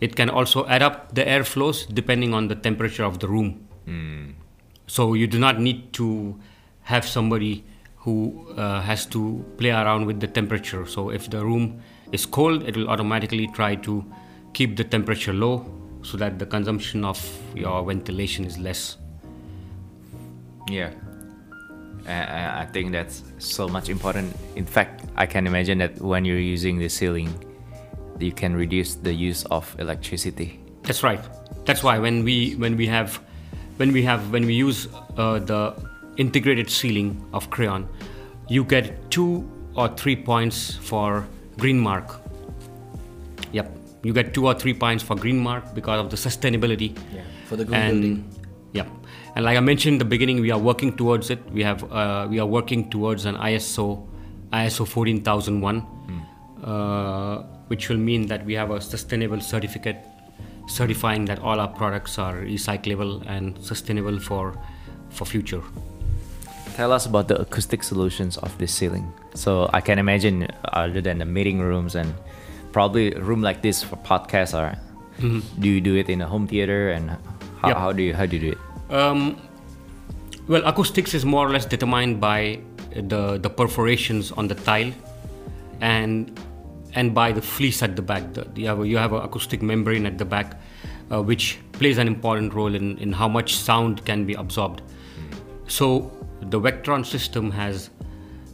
it 0.00 0.16
can 0.16 0.30
also 0.30 0.64
adapt 0.64 1.14
the 1.14 1.22
airflows 1.24 1.92
depending 1.92 2.32
on 2.34 2.48
the 2.48 2.54
temperature 2.54 3.04
of 3.04 3.18
the 3.18 3.28
room. 3.28 3.66
So 4.86 5.14
you 5.14 5.26
do 5.26 5.38
not 5.38 5.60
need 5.60 5.92
to 5.94 6.40
have 6.82 7.06
somebody 7.06 7.64
who 8.04 8.46
uh, 8.58 8.82
has 8.82 9.06
to 9.06 9.42
play 9.56 9.70
around 9.70 10.04
with 10.04 10.20
the 10.20 10.26
temperature. 10.26 10.86
So 10.86 11.08
if 11.08 11.30
the 11.30 11.42
room 11.42 11.80
is 12.12 12.26
cold, 12.26 12.62
it 12.68 12.76
will 12.76 12.90
automatically 12.90 13.46
try 13.54 13.76
to 13.76 14.04
keep 14.52 14.76
the 14.76 14.84
temperature 14.84 15.32
low 15.32 15.64
so 16.02 16.18
that 16.18 16.38
the 16.38 16.44
consumption 16.44 17.02
of 17.02 17.18
your 17.54 17.82
ventilation 17.82 18.44
is 18.44 18.58
less. 18.58 18.98
Yeah. 20.68 20.90
I, 22.06 22.62
I 22.62 22.68
think 22.70 22.92
that's 22.92 23.22
so 23.38 23.66
much 23.68 23.88
important. 23.88 24.36
In 24.54 24.66
fact, 24.66 25.06
I 25.16 25.24
can 25.24 25.46
imagine 25.46 25.78
that 25.78 25.98
when 25.98 26.26
you're 26.26 26.38
using 26.38 26.78
the 26.78 26.90
ceiling, 26.90 27.32
you 28.18 28.32
can 28.32 28.54
reduce 28.54 28.96
the 28.96 29.14
use 29.14 29.44
of 29.46 29.74
electricity. 29.78 30.60
That's 30.82 31.02
right. 31.02 31.20
That's 31.64 31.82
why 31.82 31.98
when 31.98 32.22
we 32.22 32.52
when 32.56 32.76
we 32.76 32.86
have 32.86 33.18
when 33.78 33.92
we 33.92 34.02
have 34.02 34.30
when 34.30 34.44
we 34.44 34.52
use 34.52 34.88
uh, 35.16 35.38
the 35.38 35.74
integrated 36.16 36.70
ceiling 36.70 37.24
of 37.32 37.50
Kreon, 37.50 37.86
you 38.48 38.64
get 38.64 39.10
two 39.10 39.48
or 39.74 39.88
three 39.88 40.16
points 40.16 40.76
for 40.76 41.26
green 41.58 41.78
mark. 41.78 42.20
Yep, 43.52 43.76
you 44.02 44.12
get 44.12 44.34
two 44.34 44.46
or 44.46 44.54
three 44.54 44.74
points 44.74 45.02
for 45.02 45.16
green 45.16 45.38
mark 45.38 45.74
because 45.74 46.00
of 46.00 46.10
the 46.10 46.16
sustainability. 46.16 46.96
Yeah, 47.12 47.22
for 47.46 47.56
the 47.56 47.64
green 47.64 47.80
and 47.80 48.02
building. 48.02 48.30
yep, 48.72 48.88
and 49.34 49.44
like 49.44 49.56
I 49.56 49.60
mentioned 49.60 49.94
in 49.94 49.98
the 49.98 50.04
beginning, 50.04 50.40
we 50.40 50.50
are 50.50 50.58
working 50.58 50.96
towards 50.96 51.30
it. 51.30 51.38
We 51.50 51.62
have 51.62 51.90
uh, 51.92 52.26
we 52.30 52.38
are 52.38 52.46
working 52.46 52.90
towards 52.90 53.24
an 53.24 53.36
ISO 53.36 54.06
ISO 54.52 54.86
14001, 54.86 55.86
uh, 56.62 57.42
which 57.68 57.88
will 57.88 57.96
mean 57.96 58.26
that 58.28 58.44
we 58.44 58.54
have 58.54 58.70
a 58.70 58.80
sustainable 58.80 59.40
certificate 59.40 59.96
certifying 60.66 61.26
that 61.26 61.38
all 61.40 61.60
our 61.60 61.68
products 61.68 62.18
are 62.18 62.36
recyclable 62.36 63.22
and 63.26 63.58
sustainable 63.62 64.18
for 64.18 64.54
for 65.10 65.24
future. 65.24 65.62
Tell 66.74 66.90
us 66.92 67.06
about 67.06 67.28
the 67.28 67.40
acoustic 67.40 67.82
solutions 67.84 68.36
of 68.38 68.56
this 68.58 68.72
ceiling. 68.74 69.12
So 69.34 69.70
I 69.72 69.80
can 69.80 69.98
imagine, 69.98 70.48
other 70.64 71.00
than 71.00 71.18
the 71.18 71.24
meeting 71.24 71.60
rooms 71.60 71.94
and 71.94 72.12
probably 72.72 73.14
a 73.14 73.20
room 73.20 73.42
like 73.42 73.62
this 73.62 73.82
for 73.82 73.96
podcasts, 73.96 74.54
or 74.58 74.76
do 75.60 75.68
you 75.68 75.80
do 75.80 75.94
it 75.94 76.08
in 76.10 76.20
a 76.20 76.26
home 76.26 76.46
theater 76.48 76.90
and 76.90 77.10
how, 77.62 77.68
Yep. 77.68 77.76
how 77.76 77.92
do 77.92 78.02
you 78.02 78.14
how 78.14 78.26
do 78.26 78.36
you 78.36 78.42
do 78.42 78.58
it? 78.58 78.92
Um, 78.92 79.40
well, 80.48 80.66
acoustics 80.66 81.14
is 81.14 81.24
more 81.24 81.46
or 81.46 81.50
less 81.50 81.64
determined 81.64 82.20
by 82.20 82.58
the 82.90 83.38
the 83.38 83.48
perforations 83.48 84.32
on 84.32 84.48
the 84.48 84.56
tile, 84.56 84.92
and 85.80 86.38
and 86.94 87.14
by 87.14 87.30
the 87.32 87.40
fleece 87.40 87.82
at 87.82 87.94
the 87.94 88.02
back. 88.02 88.34
The, 88.34 88.46
you 88.56 88.66
have 88.66 88.80
a, 88.80 88.86
you 88.86 88.98
have 88.98 89.12
an 89.12 89.22
acoustic 89.22 89.62
membrane 89.62 90.06
at 90.06 90.18
the 90.18 90.24
back, 90.24 90.60
uh, 91.12 91.22
which 91.22 91.58
plays 91.72 91.98
an 91.98 92.08
important 92.08 92.52
role 92.52 92.74
in 92.74 92.98
in 92.98 93.12
how 93.12 93.28
much 93.28 93.54
sound 93.54 94.04
can 94.04 94.26
be 94.26 94.34
absorbed. 94.34 94.82
So 95.68 96.10
the 96.40 96.60
Vectron 96.60 97.04
system 97.04 97.50
has 97.50 97.90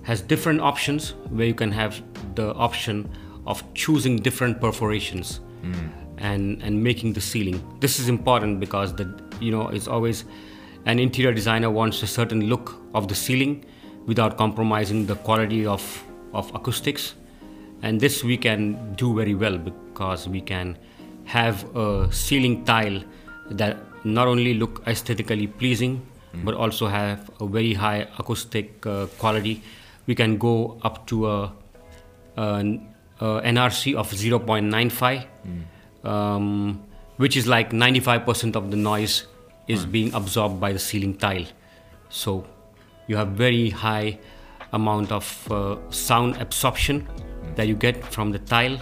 has 0.03 0.23
different 0.23 0.61
options 0.61 1.15
where 1.29 1.47
you 1.47 1.55
can 1.55 1.71
have 1.71 2.03
the 2.35 2.55
option 2.55 3.09
of 3.47 3.63
choosing 3.75 4.17
different 4.17 4.61
perforations 4.61 5.41
hmm. 5.63 5.73
and 6.19 6.63
and 6.63 6.83
making 6.83 7.13
the 7.13 7.21
ceiling. 7.21 7.63
This 7.81 7.99
is 7.99 8.09
important 8.09 8.61
because 8.61 8.95
the 8.95 9.13
you 9.41 9.51
know 9.51 9.69
it's 9.69 9.89
always 9.89 10.25
an 10.87 10.99
interior 10.99 11.33
designer 11.33 11.71
wants 11.71 12.03
a 12.03 12.07
certain 12.07 12.47
look 12.47 12.81
of 12.95 13.09
the 13.09 13.15
ceiling 13.15 13.65
without 14.07 14.37
compromising 14.37 15.07
the 15.07 15.17
quality 15.17 15.67
of 15.67 15.83
of 16.33 16.55
acoustics 16.55 17.15
and 17.83 18.01
this 18.01 18.23
we 18.23 18.37
can 18.37 18.95
do 18.95 19.15
very 19.15 19.35
well 19.35 19.59
because 19.59 20.29
we 20.29 20.41
can 20.41 20.77
have 21.25 21.65
a 21.77 22.09
ceiling 22.13 22.65
tile 22.65 23.03
that 23.51 23.77
not 24.05 24.29
only 24.29 24.55
look 24.55 24.83
aesthetically 24.87 25.47
pleasing 25.47 26.01
but 26.45 26.55
also 26.55 26.87
have 26.87 27.31
a 27.41 27.47
very 27.47 27.75
high 27.75 28.07
acoustic 28.19 28.87
uh, 28.87 29.07
quality. 29.19 29.63
We 30.07 30.15
can 30.15 30.39
go 30.39 30.79
up 30.83 31.07
to 31.09 31.29
a, 31.29 31.53
an 32.37 32.87
a 33.21 33.43
nrc 33.43 33.95
of 33.95 34.11
0.95 34.11 35.27
um, 36.05 36.83
which 37.19 37.37
is 37.37 37.47
like 37.47 37.71
95% 37.71 38.57
of 38.57 38.71
the 38.71 38.77
noise 38.77 39.27
is 39.69 39.85
being 39.85 40.15
absorbed 40.15 40.59
by 40.59 40.73
the 40.73 40.79
ceiling 40.79 41.17
tile. 41.19 41.45
So 42.09 42.47
you 43.09 43.17
have 43.17 43.29
very 43.29 43.69
high 43.69 44.19
amount 44.73 45.13
of 45.13 45.53
uh, 45.53 45.77
sound 45.91 46.37
absorption 46.39 47.07
that 47.57 47.69
you 47.69 47.75
get 47.75 48.03
from 48.05 48.31
the 48.31 48.39
tile 48.39 48.79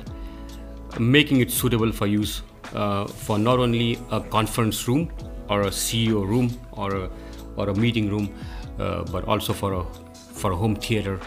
making 0.98 1.40
it 1.40 1.50
suitable 1.50 1.92
for 1.92 2.06
use 2.06 2.42
uh, 2.74 3.06
for 3.06 3.38
not 3.38 3.58
only 3.58 3.98
a 4.10 4.20
conference 4.20 4.86
room 4.88 5.10
or 5.48 5.62
a 5.62 5.70
CEO 5.70 6.26
room 6.26 6.58
or 6.72 6.94
a, 6.94 7.10
or 7.58 7.68
a 7.68 7.74
meeting 7.74 8.08
room, 8.08 8.30
uh, 8.78 9.02
but 9.12 9.26
also 9.26 9.52
for 9.52 9.72
a 9.74 9.84
for 10.32 10.52
a 10.52 10.56
home 10.56 10.76
theater 10.76 11.18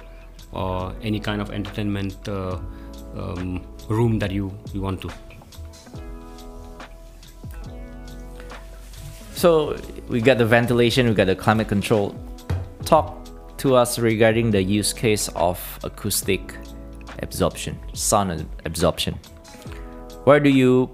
or 0.51 0.93
any 1.01 1.19
kind 1.19 1.41
of 1.41 1.51
entertainment 1.51 2.27
uh, 2.27 2.57
um, 3.15 3.61
room 3.89 4.19
that 4.19 4.31
you 4.31 4.51
you 4.73 4.81
want 4.81 5.01
to. 5.01 5.09
So 9.35 9.75
we 10.07 10.21
got 10.21 10.37
the 10.37 10.45
ventilation, 10.45 11.07
we 11.07 11.15
got 11.15 11.25
the 11.25 11.35
climate 11.35 11.67
control. 11.67 12.15
Talk 12.85 13.17
to 13.57 13.75
us 13.75 13.97
regarding 13.99 14.51
the 14.51 14.61
use 14.61 14.93
case 14.93 15.29
of 15.35 15.59
acoustic 15.83 16.55
absorption, 17.23 17.79
sound 17.93 18.45
absorption. 18.65 19.15
Where 20.25 20.39
do 20.39 20.49
you 20.49 20.91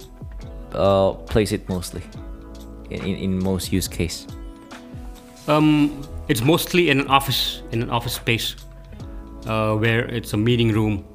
uh, 0.73 1.13
place 1.27 1.51
it 1.51 1.67
mostly 1.67 2.03
in, 2.89 3.03
in, 3.03 3.15
in 3.15 3.43
most 3.43 3.73
use 3.73 3.87
case? 3.87 4.27
Um, 5.47 6.03
it's 6.27 6.41
mostly 6.41 6.89
in 6.89 6.99
an 6.99 7.07
office 7.07 7.61
in 7.71 7.81
an 7.81 7.89
office 7.89 8.13
space 8.13 8.55
uh, 9.45 9.75
where 9.75 10.05
it's 10.05 10.33
a 10.33 10.37
meeting 10.37 10.73
room 10.73 11.05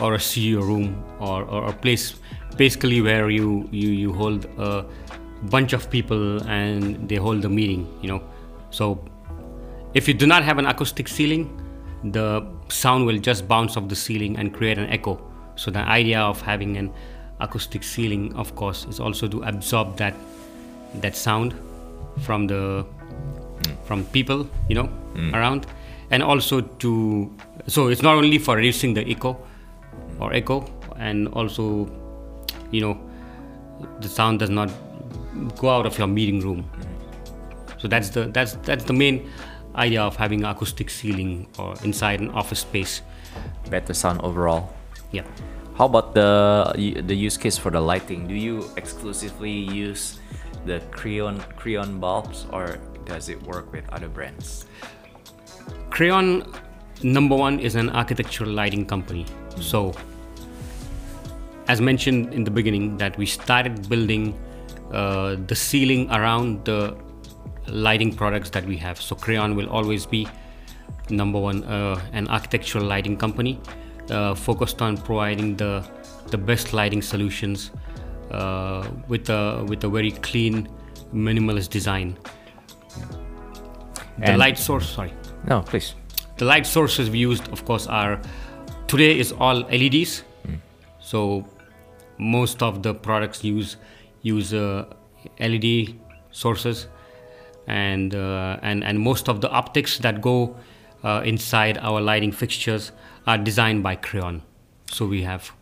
or 0.00 0.14
a 0.14 0.18
CEO 0.18 0.60
room 0.60 1.04
or, 1.20 1.44
or 1.44 1.68
a 1.68 1.72
place 1.72 2.16
basically 2.56 3.00
where 3.00 3.30
you, 3.30 3.68
you, 3.70 3.90
you 3.90 4.12
hold 4.12 4.46
a 4.58 4.84
bunch 5.44 5.72
of 5.72 5.90
people 5.90 6.42
and 6.48 7.08
they 7.08 7.16
hold 7.16 7.42
the 7.42 7.48
meeting, 7.48 7.86
you 8.00 8.08
know. 8.08 8.22
So 8.70 9.04
if 9.94 10.08
you 10.08 10.14
do 10.14 10.26
not 10.26 10.42
have 10.42 10.58
an 10.58 10.66
acoustic 10.66 11.06
ceiling, 11.08 11.62
the 12.04 12.46
sound 12.68 13.06
will 13.06 13.18
just 13.18 13.46
bounce 13.46 13.76
off 13.76 13.88
the 13.88 13.96
ceiling 13.96 14.36
and 14.36 14.52
create 14.52 14.78
an 14.78 14.88
echo. 14.88 15.20
So 15.56 15.70
the 15.70 15.80
idea 15.80 16.20
of 16.20 16.40
having 16.40 16.76
an 16.76 16.92
acoustic 17.40 17.82
ceiling, 17.82 18.34
of 18.34 18.54
course, 18.54 18.86
is 18.86 19.00
also 19.00 19.28
to 19.28 19.42
absorb 19.42 19.96
that 19.98 20.14
that 21.00 21.14
sound 21.14 21.54
from 22.20 22.46
the 22.46 22.86
from 23.84 24.04
people, 24.06 24.48
you 24.68 24.74
know, 24.74 24.88
mm. 25.14 25.32
around, 25.34 25.66
and 26.10 26.22
also 26.22 26.60
to 26.60 27.30
so 27.66 27.88
it's 27.88 28.02
not 28.02 28.16
only 28.16 28.38
for 28.38 28.56
reducing 28.56 28.94
the 28.94 29.08
echo 29.08 29.36
or 30.20 30.32
echo, 30.32 30.64
and 30.96 31.28
also, 31.28 31.90
you 32.70 32.80
know, 32.80 32.98
the 34.00 34.08
sound 34.08 34.38
does 34.38 34.50
not 34.50 34.70
go 35.56 35.70
out 35.70 35.86
of 35.86 35.98
your 35.98 36.06
meeting 36.06 36.40
room. 36.40 36.64
Mm. 36.64 37.80
So 37.80 37.88
that's 37.88 38.10
the 38.10 38.24
that's 38.32 38.54
that's 38.62 38.84
the 38.84 38.92
main 38.92 39.28
idea 39.74 40.02
of 40.02 40.16
having 40.16 40.44
acoustic 40.44 40.90
ceiling 40.90 41.46
or 41.58 41.74
inside 41.84 42.20
an 42.20 42.30
office 42.30 42.60
space. 42.60 43.02
Better 43.68 43.92
sound 43.92 44.20
overall. 44.22 44.72
Yeah. 45.12 45.24
How 45.76 45.84
about 45.84 46.14
the 46.14 46.72
the 47.04 47.14
use 47.14 47.36
case 47.36 47.58
for 47.58 47.70
the 47.70 47.80
lighting? 47.80 48.26
Do 48.26 48.34
you 48.34 48.64
exclusively 48.76 49.52
use 49.52 50.18
the 50.64 50.80
Kreon 50.90 51.44
Kreon 51.60 52.00
bulbs, 52.00 52.46
or 52.50 52.78
does 53.06 53.28
it 53.28 53.42
work 53.42 53.72
with 53.72 53.88
other 53.92 54.08
brands? 54.08 54.66
Kreon 55.90 56.54
number 57.02 57.36
one 57.36 57.58
is 57.58 57.74
an 57.74 57.90
architectural 57.90 58.50
lighting 58.50 58.84
company. 58.86 59.26
So, 59.60 59.94
as 61.68 61.80
mentioned 61.80 62.34
in 62.34 62.44
the 62.44 62.50
beginning, 62.50 62.98
that 62.98 63.16
we 63.16 63.26
started 63.26 63.88
building 63.88 64.38
uh, 64.92 65.36
the 65.46 65.54
ceiling 65.54 66.10
around 66.10 66.64
the 66.64 66.96
lighting 67.66 68.14
products 68.14 68.50
that 68.50 68.64
we 68.64 68.76
have. 68.76 69.00
So, 69.00 69.16
Kreon 69.16 69.56
will 69.56 69.68
always 69.68 70.06
be 70.06 70.28
number 71.10 71.38
one, 71.38 71.64
uh, 71.64 72.00
an 72.12 72.28
architectural 72.28 72.84
lighting 72.84 73.16
company 73.16 73.60
uh, 74.10 74.34
focused 74.34 74.82
on 74.82 74.96
providing 74.96 75.56
the 75.56 75.84
the 76.30 76.38
best 76.38 76.72
lighting 76.72 77.02
solutions 77.02 77.70
uh, 78.30 78.88
with 79.08 79.30
a 79.30 79.64
with 79.68 79.84
a 79.84 79.88
very 79.88 80.10
clean, 80.10 80.68
minimalist 81.14 81.70
design. 81.70 82.16
The 84.18 84.30
And- 84.32 84.38
light 84.38 84.58
source, 84.58 84.88
sorry 84.88 85.12
No, 85.48 85.60
please. 85.62 85.94
the 86.38 86.44
light 86.44 86.66
sources 86.66 87.10
we 87.10 87.18
used 87.18 87.48
of 87.52 87.64
course 87.64 87.86
are 87.86 88.20
today 88.88 89.18
is 89.18 89.32
all 89.32 89.58
leds 89.70 90.22
so 91.00 91.44
most 92.18 92.62
of 92.62 92.82
the 92.82 92.92
products 92.94 93.44
use 93.44 93.76
use 94.22 94.52
uh, 94.54 94.84
led 95.40 95.64
sources 96.30 96.86
and 97.66 98.14
uh, 98.14 98.58
and 98.62 98.84
and 98.84 98.98
most 99.00 99.28
of 99.28 99.40
the 99.40 99.50
optics 99.50 99.98
that 99.98 100.20
go 100.20 100.56
uh, 101.04 101.20
inside 101.24 101.78
our 101.78 102.00
lighting 102.00 102.32
fixtures 102.32 102.92
are 103.26 103.38
designed 103.38 103.82
by 103.82 103.96
Kreon. 103.96 104.40
so 104.90 105.04
we 105.06 105.22
have 105.22 105.52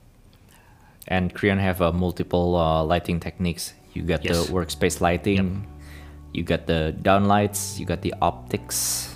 And 1.07 1.35
Kreon 1.35 1.59
have 1.61 1.81
uh, 1.83 1.93
multiple 1.93 2.57
uh, 2.57 2.83
lighting 2.93 3.21
techniques. 3.21 3.75
You 3.95 4.03
got 4.05 4.25
Yes. 4.25 4.47
the 4.47 4.53
workspace 4.53 5.01
lighting, 5.01 5.67
you 6.35 6.43
got 6.43 6.67
the 6.67 6.95
downlights, 7.01 7.79
you 7.79 7.87
got 7.87 8.03
the 8.03 8.13
optics, 8.21 9.15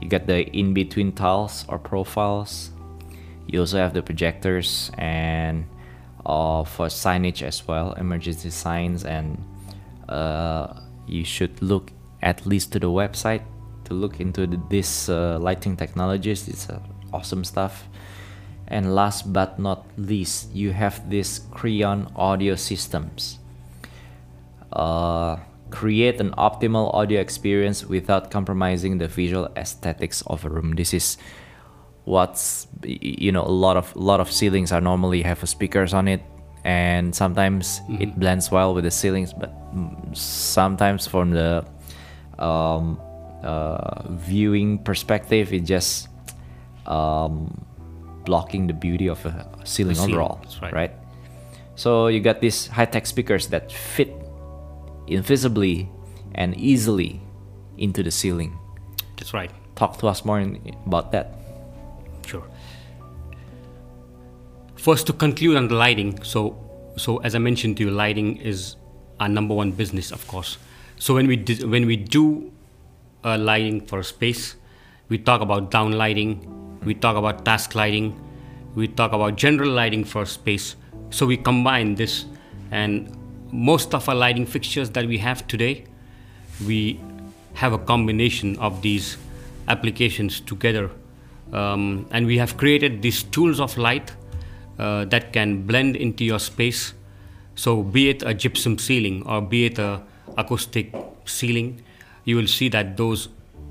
you 0.00 0.08
got 0.08 0.26
the 0.26 0.46
in 0.56 0.72
between 0.72 1.12
tiles 1.12 1.66
or 1.68 1.78
profiles. 1.78 2.70
You 3.48 3.60
also 3.60 3.78
have 3.78 3.92
the 3.92 4.02
projectors 4.02 4.90
and 4.96 5.66
uh, 6.24 6.62
for 6.62 6.86
signage 6.86 7.42
as 7.42 7.66
well, 7.66 7.92
emergency 7.94 8.50
signs, 8.50 9.04
and 9.04 9.42
uh, 10.08 10.80
you 11.06 11.24
should 11.24 11.60
look 11.60 11.90
at 12.22 12.46
least 12.46 12.72
to 12.72 12.78
the 12.78 12.90
website 12.90 13.42
to 13.84 13.94
look 13.94 14.20
into 14.20 14.46
the, 14.46 14.60
this 14.70 15.08
uh, 15.08 15.38
lighting 15.40 15.76
technologies. 15.76 16.46
It's 16.46 16.70
uh, 16.70 16.78
awesome 17.12 17.42
stuff. 17.42 17.88
And 18.68 18.94
last 18.94 19.32
but 19.32 19.58
not 19.58 19.86
least, 19.96 20.54
you 20.54 20.72
have 20.72 21.08
this 21.10 21.40
Kreon 21.50 22.12
audio 22.14 22.54
systems. 22.54 23.38
Uh, 24.70 25.38
create 25.70 26.20
an 26.20 26.30
optimal 26.32 26.92
audio 26.94 27.20
experience 27.20 27.84
without 27.84 28.30
compromising 28.30 28.98
the 28.98 29.08
visual 29.08 29.48
aesthetics 29.56 30.22
of 30.26 30.44
a 30.44 30.48
room. 30.48 30.74
This 30.74 30.94
is 30.94 31.18
what's 32.04 32.66
you 32.84 33.30
know 33.32 33.44
a 33.44 33.52
lot 33.52 33.76
of 33.76 33.94
a 33.94 33.98
lot 33.98 34.20
of 34.20 34.32
ceilings 34.32 34.72
are 34.72 34.80
normally 34.80 35.22
have 35.22 35.46
speakers 35.48 35.92
on 35.92 36.08
it, 36.08 36.22
and 36.64 37.14
sometimes 37.14 37.80
it 38.00 38.18
blends 38.18 38.50
well 38.50 38.74
with 38.74 38.84
the 38.84 38.90
ceilings, 38.90 39.32
but 39.32 39.52
sometimes 40.12 41.06
from 41.06 41.30
the 41.30 41.64
um, 42.38 43.00
uh, 43.42 44.08
viewing 44.10 44.78
perspective, 44.78 45.52
it 45.52 45.64
just 45.64 46.08
um, 46.86 47.64
blocking 48.24 48.66
the 48.66 48.72
beauty 48.72 49.08
of 49.08 49.24
a 49.26 49.46
ceiling 49.64 49.94
ceiling, 49.94 50.14
overall, 50.14 50.40
right. 50.62 50.72
right? 50.72 50.92
So 51.76 52.08
you 52.08 52.20
got 52.20 52.40
these 52.40 52.66
high-tech 52.66 53.06
speakers 53.06 53.48
that 53.48 53.70
fit 53.70 54.12
invisibly 55.10 55.88
and 56.34 56.56
easily 56.56 57.20
into 57.76 58.02
the 58.02 58.10
ceiling. 58.10 58.58
that's 59.16 59.34
right 59.34 59.50
Talk 59.78 59.98
to 59.98 60.08
us 60.08 60.24
more 60.24 60.40
in, 60.40 60.74
about 60.86 61.12
that. 61.12 61.34
Sure. 62.26 62.42
First, 64.74 65.06
to 65.06 65.12
conclude 65.12 65.56
on 65.56 65.68
the 65.68 65.76
lighting, 65.76 66.20
so 66.24 66.58
so 66.96 67.18
as 67.18 67.34
I 67.34 67.38
mentioned 67.38 67.76
to 67.76 67.84
you, 67.84 67.90
lighting 67.90 68.38
is 68.38 68.74
our 69.20 69.28
number 69.28 69.54
one 69.54 69.70
business, 69.70 70.10
of 70.10 70.26
course. 70.26 70.58
So 70.98 71.14
when 71.14 71.28
we 71.28 71.36
di- 71.36 71.64
when 71.64 71.86
we 71.86 71.96
do 71.96 72.50
uh, 73.24 73.38
lighting 73.38 73.86
for 73.86 74.00
a 74.00 74.04
space, 74.04 74.56
we 75.08 75.18
talk 75.18 75.40
about 75.40 75.70
down 75.70 75.92
lighting, 75.92 76.42
we 76.84 76.94
talk 76.94 77.16
about 77.16 77.44
task 77.44 77.74
lighting, 77.74 78.18
we 78.74 78.88
talk 78.88 79.12
about 79.12 79.36
general 79.36 79.70
lighting 79.70 80.04
for 80.04 80.22
a 80.22 80.26
space. 80.26 80.74
So 81.10 81.26
we 81.26 81.36
combine 81.36 81.94
this, 81.94 82.26
and 82.70 83.17
most 83.50 83.94
of 83.94 84.08
our 84.08 84.14
lighting 84.14 84.46
fixtures 84.46 84.90
that 84.90 85.06
we 85.06 85.18
have 85.18 85.46
today, 85.46 85.84
we 86.66 87.00
have 87.54 87.72
a 87.72 87.78
combination 87.78 88.56
of 88.58 88.82
these 88.82 89.16
applications 89.68 90.40
together. 90.40 90.90
Um, 91.52 92.06
and 92.10 92.26
we 92.26 92.38
have 92.38 92.56
created 92.56 93.02
these 93.02 93.22
tools 93.22 93.60
of 93.60 93.76
light 93.78 94.12
uh, 94.78 95.06
that 95.06 95.32
can 95.32 95.62
blend 95.62 95.96
into 95.96 96.24
your 96.24 96.38
space. 96.38 96.94
So 97.54 97.82
be 97.82 98.10
it 98.10 98.22
a 98.22 98.34
gypsum 98.34 98.78
ceiling 98.78 99.26
or 99.26 99.40
be 99.40 99.66
it 99.66 99.78
a 99.78 100.02
acoustic 100.36 100.94
ceiling 101.24 101.82
you 102.28 102.36
will 102.36 102.46
see 102.46 102.68
that 102.68 102.96
those 102.98 103.28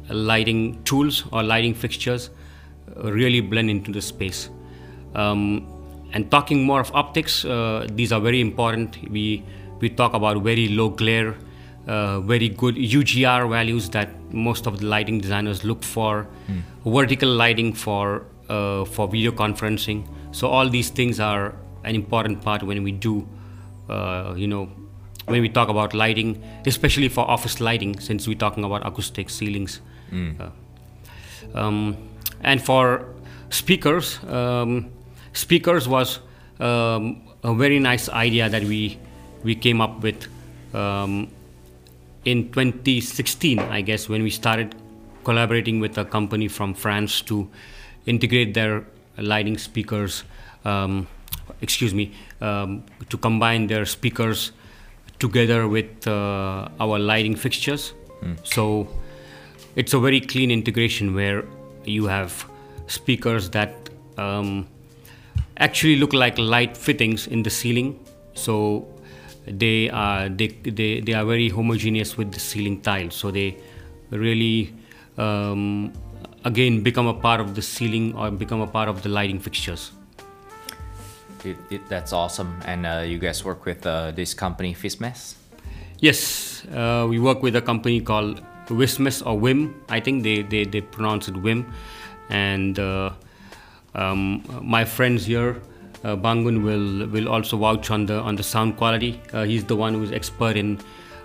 lighting 0.09 0.83
tools 0.83 1.23
or 1.31 1.43
lighting 1.43 1.75
fixtures 1.75 2.31
uh, 2.95 3.11
really 3.11 3.39
blend 3.39 3.69
into 3.69 3.91
the 3.91 4.01
space. 4.01 4.49
Um, 5.13 5.67
and 6.13 6.31
talking 6.31 6.63
more 6.63 6.79
of 6.79 6.91
optics, 6.95 7.45
uh, 7.45 7.85
these 7.91 8.11
are 8.11 8.19
very 8.19 8.41
important. 8.41 8.97
We 9.11 9.43
we 9.79 9.89
talk 9.89 10.13
about 10.13 10.41
very 10.43 10.67
low 10.69 10.89
glare, 10.89 11.35
uh, 11.87 12.19
very 12.21 12.49
good 12.49 12.75
UGR 12.75 13.49
values 13.49 13.89
that 13.91 14.09
most 14.33 14.67
of 14.67 14.79
the 14.79 14.85
lighting 14.85 15.19
designers 15.19 15.63
look 15.63 15.83
for, 15.83 16.27
vertical 16.85 17.29
lighting 17.29 17.73
for 17.73 18.25
uh, 18.49 18.85
for 18.85 19.07
video 19.07 19.31
conferencing. 19.31 20.07
So 20.31 20.47
all 20.47 20.69
these 20.69 20.89
things 20.89 21.19
are 21.19 21.53
an 21.83 21.95
important 21.95 22.41
part 22.41 22.63
when 22.63 22.83
we 22.83 22.91
do, 22.91 23.27
uh, 23.89 24.33
you 24.37 24.47
know, 24.47 24.69
when 25.25 25.41
we 25.41 25.49
talk 25.49 25.69
about 25.69 25.93
lighting, 25.93 26.41
especially 26.65 27.09
for 27.09 27.29
office 27.29 27.59
lighting, 27.59 27.99
since 27.99 28.27
we're 28.27 28.37
talking 28.37 28.63
about 28.63 28.85
acoustic 28.85 29.29
ceilings. 29.29 29.81
Uh, 30.41 30.49
um, 31.53 31.97
and 32.41 32.61
for 32.61 33.05
speakers, 33.49 34.19
um, 34.25 34.89
speakers 35.33 35.87
was 35.87 36.19
um, 36.59 37.21
a 37.43 37.53
very 37.53 37.79
nice 37.79 38.09
idea 38.09 38.49
that 38.49 38.63
we 38.63 38.99
we 39.43 39.55
came 39.55 39.81
up 39.81 40.01
with 40.01 40.27
um, 40.73 41.29
in 42.25 42.51
2016, 42.51 43.59
I 43.59 43.81
guess, 43.81 44.09
when 44.09 44.23
we 44.23 44.29
started 44.29 44.75
collaborating 45.23 45.79
with 45.79 45.97
a 45.97 46.05
company 46.05 46.47
from 46.47 46.73
France 46.73 47.21
to 47.23 47.49
integrate 48.05 48.53
their 48.53 48.85
lighting 49.17 49.57
speakers. 49.57 50.23
Um, 50.65 51.07
excuse 51.61 51.93
me, 51.93 52.13
um, 52.41 52.83
to 53.09 53.17
combine 53.17 53.67
their 53.67 53.85
speakers 53.85 54.51
together 55.19 55.67
with 55.67 56.07
uh, 56.07 56.67
our 56.79 56.99
lighting 56.99 57.35
fixtures. 57.35 57.93
So 58.43 58.87
it's 59.75 59.93
a 59.93 59.99
very 59.99 60.19
clean 60.19 60.51
integration 60.51 61.13
where 61.13 61.45
you 61.85 62.07
have 62.07 62.45
speakers 62.87 63.49
that 63.51 63.89
um, 64.17 64.67
actually 65.57 65.97
look 65.97 66.13
like 66.13 66.37
light 66.37 66.75
fittings 66.75 67.27
in 67.27 67.43
the 67.43 67.49
ceiling. 67.49 67.99
So 68.33 68.87
they 69.47 69.89
are 69.89 70.29
they, 70.29 70.47
they, 70.47 70.99
they 71.01 71.13
are 71.13 71.25
very 71.25 71.49
homogeneous 71.49 72.17
with 72.17 72.31
the 72.31 72.39
ceiling 72.39 72.81
tile. 72.81 73.09
So 73.11 73.31
they 73.31 73.57
really 74.09 74.73
um, 75.17 75.93
again 76.45 76.83
become 76.83 77.07
a 77.07 77.13
part 77.13 77.39
of 77.41 77.55
the 77.55 77.61
ceiling 77.61 78.15
or 78.15 78.31
become 78.31 78.61
a 78.61 78.67
part 78.67 78.89
of 78.89 79.03
the 79.03 79.09
lighting 79.09 79.39
fixtures. 79.39 79.91
It, 81.43 81.57
it, 81.69 81.87
that's 81.87 82.13
awesome. 82.13 82.59
And 82.65 82.85
uh, 82.85 83.03
you 83.05 83.19
guys 83.19 83.45
work 83.45 83.65
with 83.65 83.85
uh, 83.85 84.11
this 84.11 84.33
company, 84.33 84.73
Fismes? 84.73 85.35
Yes, 85.99 86.65
uh, 86.73 87.05
we 87.09 87.19
work 87.19 87.41
with 87.41 87.55
a 87.55 87.61
company 87.61 88.01
called 88.01 88.41
Wismes 88.67 89.25
or 89.25 89.39
Wim. 89.39 89.73
I 89.87 89.99
think 89.99 90.23
they, 90.23 90.41
they, 90.41 90.65
they 90.65 90.81
pronounce 90.81 91.27
it 91.27 91.35
Wim. 91.35 91.71
And 92.29 92.77
uh, 92.77 93.11
um, 93.95 94.43
my 94.61 94.83
friends 94.83 95.25
here, 95.25 95.61
uh, 96.07 96.15
Bangun, 96.15 96.63
will 96.63 97.07
will 97.13 97.27
also 97.27 97.57
vouch 97.57 97.91
on 97.91 98.05
the 98.05 98.19
on 98.19 98.35
the 98.35 98.43
sound 98.43 98.77
quality. 98.77 99.19
Uh, 99.33 99.43
he's 99.43 99.63
the 99.65 99.75
one 99.75 99.93
who's 99.93 100.11
expert 100.11 100.55
in 100.57 100.79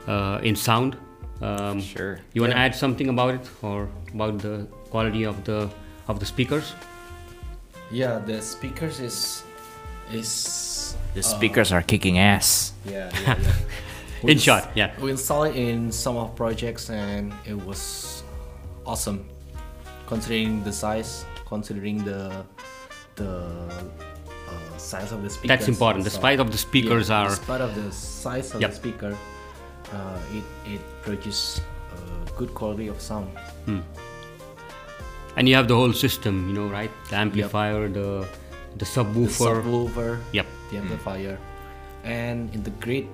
uh, 0.08 0.40
in 0.42 0.56
sound. 0.56 0.96
Um, 1.40 1.80
Sure. 1.80 2.18
You 2.34 2.42
want 2.42 2.52
to 2.52 2.58
add 2.58 2.74
something 2.74 3.08
about 3.08 3.34
it 3.34 3.44
or 3.62 3.88
about 4.14 4.38
the 4.38 4.66
quality 4.90 5.24
of 5.24 5.42
the 5.44 5.68
of 6.08 6.18
the 6.20 6.26
speakers? 6.26 6.74
Yeah, 7.90 8.18
the 8.26 8.40
speakers 8.42 9.00
is 9.00 9.42
is 10.12 10.96
The 11.14 11.20
uh, 11.20 11.22
speakers 11.22 11.72
are 11.72 11.82
kicking 11.82 12.18
ass. 12.18 12.72
yeah, 12.84 13.10
yeah, 13.22 13.38
yeah. 13.42 13.54
In 14.22 14.26
We 14.26 14.32
ins- 14.32 14.42
short, 14.42 14.64
yeah. 14.74 14.90
We 15.00 15.10
installed 15.10 15.48
it 15.48 15.56
in 15.56 15.92
some 15.92 16.16
of 16.16 16.34
projects 16.36 16.90
and 16.90 17.32
it 17.44 17.54
was 17.66 18.22
awesome, 18.86 19.24
considering 20.06 20.62
the 20.64 20.72
size, 20.72 21.24
considering 21.46 22.04
the 22.04 22.44
the 23.16 23.30
size 24.82 25.12
of 25.12 25.22
the 25.22 25.30
speakers. 25.30 25.48
That's 25.48 25.68
important. 25.68 26.04
The 26.04 26.10
So, 26.10 26.20
size 26.20 26.40
of 26.44 26.50
the 26.50 26.58
speakers 26.58 27.08
yeah, 27.08 27.18
are 27.22 27.30
Despite 27.30 27.60
of 27.62 27.72
the 27.74 27.88
size 27.92 28.48
of 28.54 28.60
Yep. 28.60 28.70
the 28.70 28.76
speaker, 28.76 29.12
uh, 29.92 30.18
it 30.38 30.44
it 30.74 30.82
produces 31.06 31.60
uh, 31.94 31.96
good 32.38 32.52
quality 32.54 32.88
of 32.88 32.98
sound. 33.00 33.30
and 35.36 35.48
you 35.48 35.54
have 35.56 35.68
the 35.68 35.74
whole 35.74 35.92
system, 35.92 36.48
you 36.48 36.54
know, 36.54 36.68
right? 36.68 36.90
The 37.10 37.16
amplifier, 37.16 37.88
the 37.88 38.26
the 38.76 38.84
The 38.84 38.84
subwoofer. 38.84 39.62
subwoofer. 39.62 40.10
Yep. 40.32 40.46
the 40.72 40.78
amplifier 40.80 41.36
and 42.04 42.48
integrate 42.56 43.06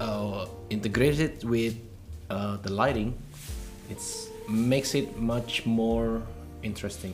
uh, 0.00 0.46
integrated 0.70 1.42
with 1.42 1.74
uh, 2.30 2.56
the 2.62 2.70
lighting 2.72 3.10
it's 3.90 4.28
makes 4.48 4.94
it 4.94 5.18
much 5.18 5.66
more 5.66 6.22
interesting 6.62 7.12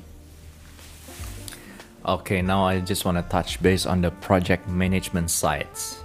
Okay, 2.07 2.43
now 2.43 2.67
I 2.67 2.81
just 2.81 3.07
want 3.07 3.17
to 3.17 3.23
touch 3.31 3.63
base 3.63 3.87
on 3.87 4.03
the 4.03 4.11
project 4.11 4.69
management 4.69 5.31
sides. 5.31 6.01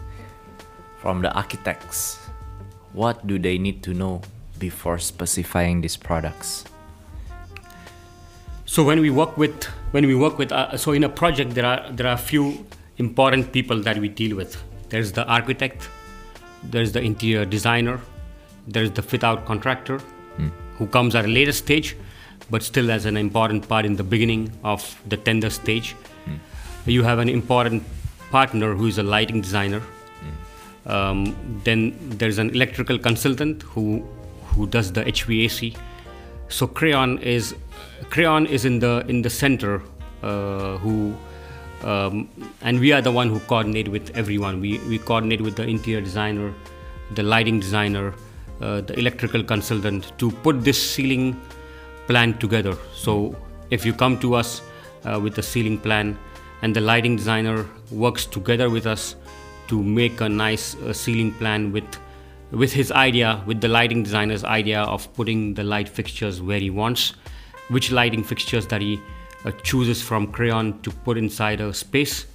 From 1.02 1.22
the 1.22 1.32
architects, 1.34 2.18
what 2.94 3.28
do 3.28 3.38
they 3.38 3.58
need 3.58 3.84
to 3.84 3.94
know 3.94 4.22
before 4.60 4.98
specifying 5.00 5.82
these 5.82 5.98
products? 5.98 6.64
So 8.66 8.84
when 8.84 9.02
we 9.02 9.10
work 9.10 9.38
with 9.38 9.66
when 9.92 10.08
we 10.08 10.16
work 10.16 10.38
with 10.38 10.52
uh, 10.52 10.78
so 10.78 10.92
in 10.94 11.04
a 11.04 11.10
project 11.10 11.56
there 11.56 11.66
are 11.66 11.92
there 11.92 12.08
are 12.08 12.14
a 12.14 12.24
few 12.32 12.66
important 12.98 13.52
people 13.52 13.82
that 13.82 13.98
we 13.98 14.08
deal 14.08 14.38
with. 14.38 14.56
There's 14.90 15.12
the 15.12 15.26
architect, 15.26 15.90
there's 16.64 16.94
the 16.94 17.02
interior 17.02 17.46
designer, 17.46 18.00
there's 18.68 18.92
the 18.92 19.02
fit 19.02 19.24
out 19.24 19.46
contractor 19.46 20.00
who 20.80 20.88
comes 20.88 21.14
at 21.14 21.26
a 21.26 21.28
later 21.28 21.52
stage 21.52 21.98
but 22.50 22.64
still 22.64 22.92
as 22.92 23.06
an 23.06 23.18
important 23.18 23.68
part 23.68 23.86
in 23.86 23.96
the 23.96 24.04
beginning 24.04 24.52
of 24.64 25.00
the 25.08 25.18
tender 25.18 25.50
stage. 25.50 25.96
You 26.86 27.04
have 27.04 27.20
an 27.20 27.30
important 27.30 27.84
partner 28.32 28.74
who 28.74 28.88
is 28.88 28.98
a 28.98 29.04
lighting 29.04 29.42
designer. 29.42 29.82
Um, 30.86 31.36
then 31.64 31.96
there's 32.18 32.38
an 32.38 32.50
electrical 32.50 32.98
consultant 32.98 33.64
who 33.64 34.06
who 34.46 34.66
does 34.66 34.92
the 34.92 35.04
HVAC. 35.04 35.76
So 36.48 36.68
Kreon 36.68 37.22
is 37.22 37.56
Kreon 38.10 38.48
is 38.48 38.66
in 38.66 38.80
the 38.80 39.06
in 39.08 39.22
the 39.22 39.30
center 39.30 39.82
uh, 40.24 40.78
who 40.78 41.16
um, 41.84 42.28
and 42.62 42.80
we 42.80 42.92
are 42.92 43.02
the 43.02 43.12
one 43.12 43.30
who 43.30 43.40
coordinate 43.42 43.88
with 43.88 44.16
everyone. 44.16 44.60
We 44.60 44.80
we 44.80 44.98
coordinate 44.98 45.42
with 45.42 45.56
the 45.56 45.68
interior 45.68 46.02
designer, 46.02 46.54
the 47.14 47.24
lighting 47.24 47.60
designer, 47.60 48.14
uh, 48.62 48.82
the 48.82 48.98
electrical 48.98 49.44
consultant 49.44 50.12
to 50.18 50.32
put 50.32 50.64
this 50.64 50.82
ceiling 50.92 51.40
plan 52.10 52.38
together. 52.40 52.76
So 52.94 53.36
if 53.70 53.86
you 53.86 53.94
come 53.94 54.20
to 54.20 54.34
us 54.34 54.62
uh, 55.06 55.20
with 55.22 55.38
a 55.38 55.44
ceiling 55.44 55.78
plan 55.78 56.18
and 56.64 56.76
the 56.76 56.82
lighting 56.82 57.16
designer 57.16 57.66
works 57.92 58.26
together 58.26 58.70
with 58.70 58.88
us 58.88 59.16
to 59.68 59.82
make 59.82 60.20
a 60.20 60.28
nice 60.28 60.76
uh, 60.76 60.92
ceiling 60.92 61.32
plan 61.34 61.72
with 61.72 62.00
with 62.52 62.74
his 62.74 62.92
idea 62.92 63.44
with 63.46 63.62
the 63.62 63.68
lighting 63.68 64.02
designer's 64.02 64.44
idea 64.44 64.82
of 64.82 65.08
putting 65.14 65.54
the 65.54 65.64
light 65.64 65.88
fixtures 65.88 66.42
where 66.42 66.60
he 66.60 66.72
wants 66.72 67.14
which 67.76 67.92
lighting 67.92 68.24
fixtures 68.24 68.66
that 68.66 68.82
he 68.82 69.00
uh, 69.46 69.52
chooses 69.62 70.02
from 70.02 70.26
Kreon 70.38 70.82
to 70.82 70.90
put 70.90 71.16
inside 71.16 71.62
a 71.62 71.72
space 71.72 72.26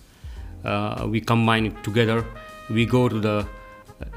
uh, 0.64 1.04
we 1.10 1.20
combine 1.20 1.66
it 1.66 1.82
together 1.82 2.24
we 2.70 2.86
go 2.86 3.08
to 3.08 3.18
the 3.18 3.46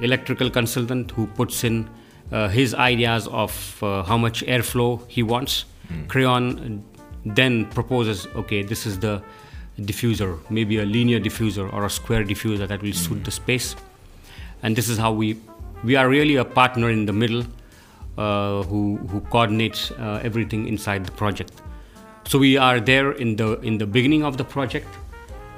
electrical 0.01 0.51
consultant 0.51 1.09
who 1.11 1.25
puts 1.25 1.63
in 1.63 1.89
uh, 2.31 2.47
his 2.49 2.73
ideas 2.73 3.27
of 3.27 3.81
uh, 3.81 4.03
how 4.03 4.17
much 4.17 4.43
airflow 4.45 5.01
he 5.07 5.23
wants. 5.23 5.65
Kreon 6.07 6.81
then 7.25 7.65
proposes 7.65 8.27
okay 8.35 8.61
this 8.63 8.85
is 8.85 8.99
the 8.99 9.21
diffuser 9.79 10.39
maybe 10.49 10.79
a 10.79 10.85
linear 10.85 11.19
diffuser 11.19 11.71
or 11.73 11.85
a 11.85 11.89
square 11.89 12.23
diffuser 12.23 12.67
that 12.67 12.81
will 12.81 12.93
suit 12.93 13.23
the 13.23 13.31
space. 13.31 13.75
And 14.63 14.75
this 14.75 14.89
is 14.89 14.97
how 14.97 15.11
we 15.13 15.37
we 15.83 15.95
are 15.95 16.09
really 16.09 16.35
a 16.35 16.45
partner 16.45 16.89
in 16.89 17.05
the 17.05 17.13
middle 17.13 17.45
uh, 18.17 18.63
who 18.63 18.97
who 19.09 19.21
coordinates 19.21 19.91
uh, 19.91 20.19
everything 20.23 20.67
inside 20.67 21.05
the 21.05 21.11
project. 21.11 21.51
So 22.25 22.39
we 22.39 22.57
are 22.57 22.79
there 22.79 23.11
in 23.11 23.35
the 23.35 23.59
in 23.61 23.77
the 23.77 23.85
beginning 23.85 24.23
of 24.23 24.37
the 24.37 24.43
project 24.43 24.87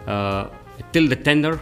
uh, 0.07 0.49
till 0.91 1.07
the 1.07 1.15
tender. 1.15 1.59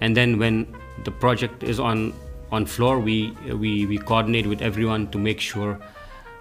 And 0.00 0.16
then 0.16 0.38
when 0.38 0.66
the 1.04 1.10
project 1.10 1.62
is 1.62 1.78
on 1.78 2.14
on 2.52 2.66
floor 2.66 2.98
we 2.98 3.30
we 3.62 3.86
we 3.86 3.98
coordinate 3.98 4.46
with 4.46 4.62
everyone 4.62 5.08
to 5.10 5.18
make 5.18 5.40
sure 5.40 5.78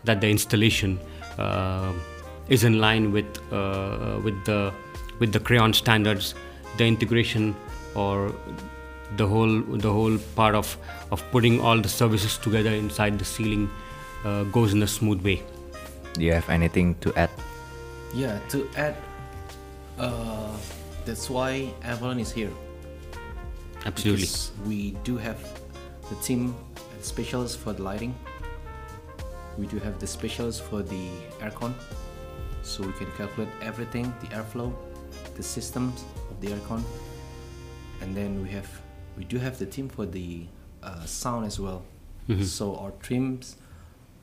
that 0.04 0.22
the 0.22 0.30
installation 0.30 1.00
uh, 1.38 1.92
is 2.48 2.64
in 2.64 2.80
line 2.80 3.12
with 3.12 3.40
uh, 3.52 4.20
with 4.24 4.46
the 4.46 4.74
with 5.20 5.32
the 5.32 5.40
Kreon 5.40 5.76
standards 5.76 6.34
the 6.78 6.86
integration 6.86 7.56
or 7.96 8.34
the 9.18 9.28
whole 9.28 9.62
the 9.86 9.92
whole 9.92 10.18
part 10.36 10.56
of 10.56 10.78
of 11.12 11.24
putting 11.32 11.60
all 11.60 11.80
the 11.80 11.90
services 11.90 12.38
together 12.38 12.72
inside 12.72 13.20
the 13.20 13.26
ceiling 13.26 13.70
uh, 14.26 14.44
goes 14.46 14.74
in 14.74 14.84
a 14.84 14.88
smooth 14.88 15.22
way. 15.24 15.42
Do 16.14 16.24
you 16.24 16.34
have 16.34 16.50
anything 16.50 16.96
to 17.02 17.14
add? 17.16 17.30
yeah 18.14 18.40
to 18.50 18.68
add 18.76 18.96
uh, 20.00 20.56
that's 21.06 21.30
why 21.30 21.74
avalon 21.84 22.20
is 22.20 22.32
here. 22.32 22.52
Absolutely. 23.86 24.22
Because 24.22 24.52
we 24.66 24.92
do 25.04 25.18
have 25.18 25.38
the 26.10 26.16
team 26.16 26.56
specialists 27.02 27.58
for 27.58 27.74
the 27.74 27.84
lighting. 27.84 28.16
We 29.58 29.68
do 29.68 29.78
have 29.80 30.00
the 30.00 30.08
specialists 30.08 30.62
for 30.62 30.82
the 30.82 31.10
aircon 31.40 31.74
so 32.62 32.84
we 32.84 32.94
can 32.94 33.12
calculate 33.18 33.50
everything 33.62 34.14
the 34.22 34.28
airflow 34.28 34.74
the 35.36 35.44
systems 35.44 36.04
of 36.30 36.40
the 36.42 36.48
aircon. 36.48 36.84
And 38.02 38.16
then 38.16 38.42
we 38.44 38.50
have 38.50 38.70
we 39.18 39.24
do 39.24 39.38
have 39.38 39.58
the 39.58 39.66
team 39.66 39.90
for 39.90 40.06
the 40.06 40.46
uh, 40.84 41.06
sound 41.06 41.46
as 41.46 41.60
well. 41.60 41.84
So 42.44 42.76
our 42.76 42.92
teams 42.92 43.56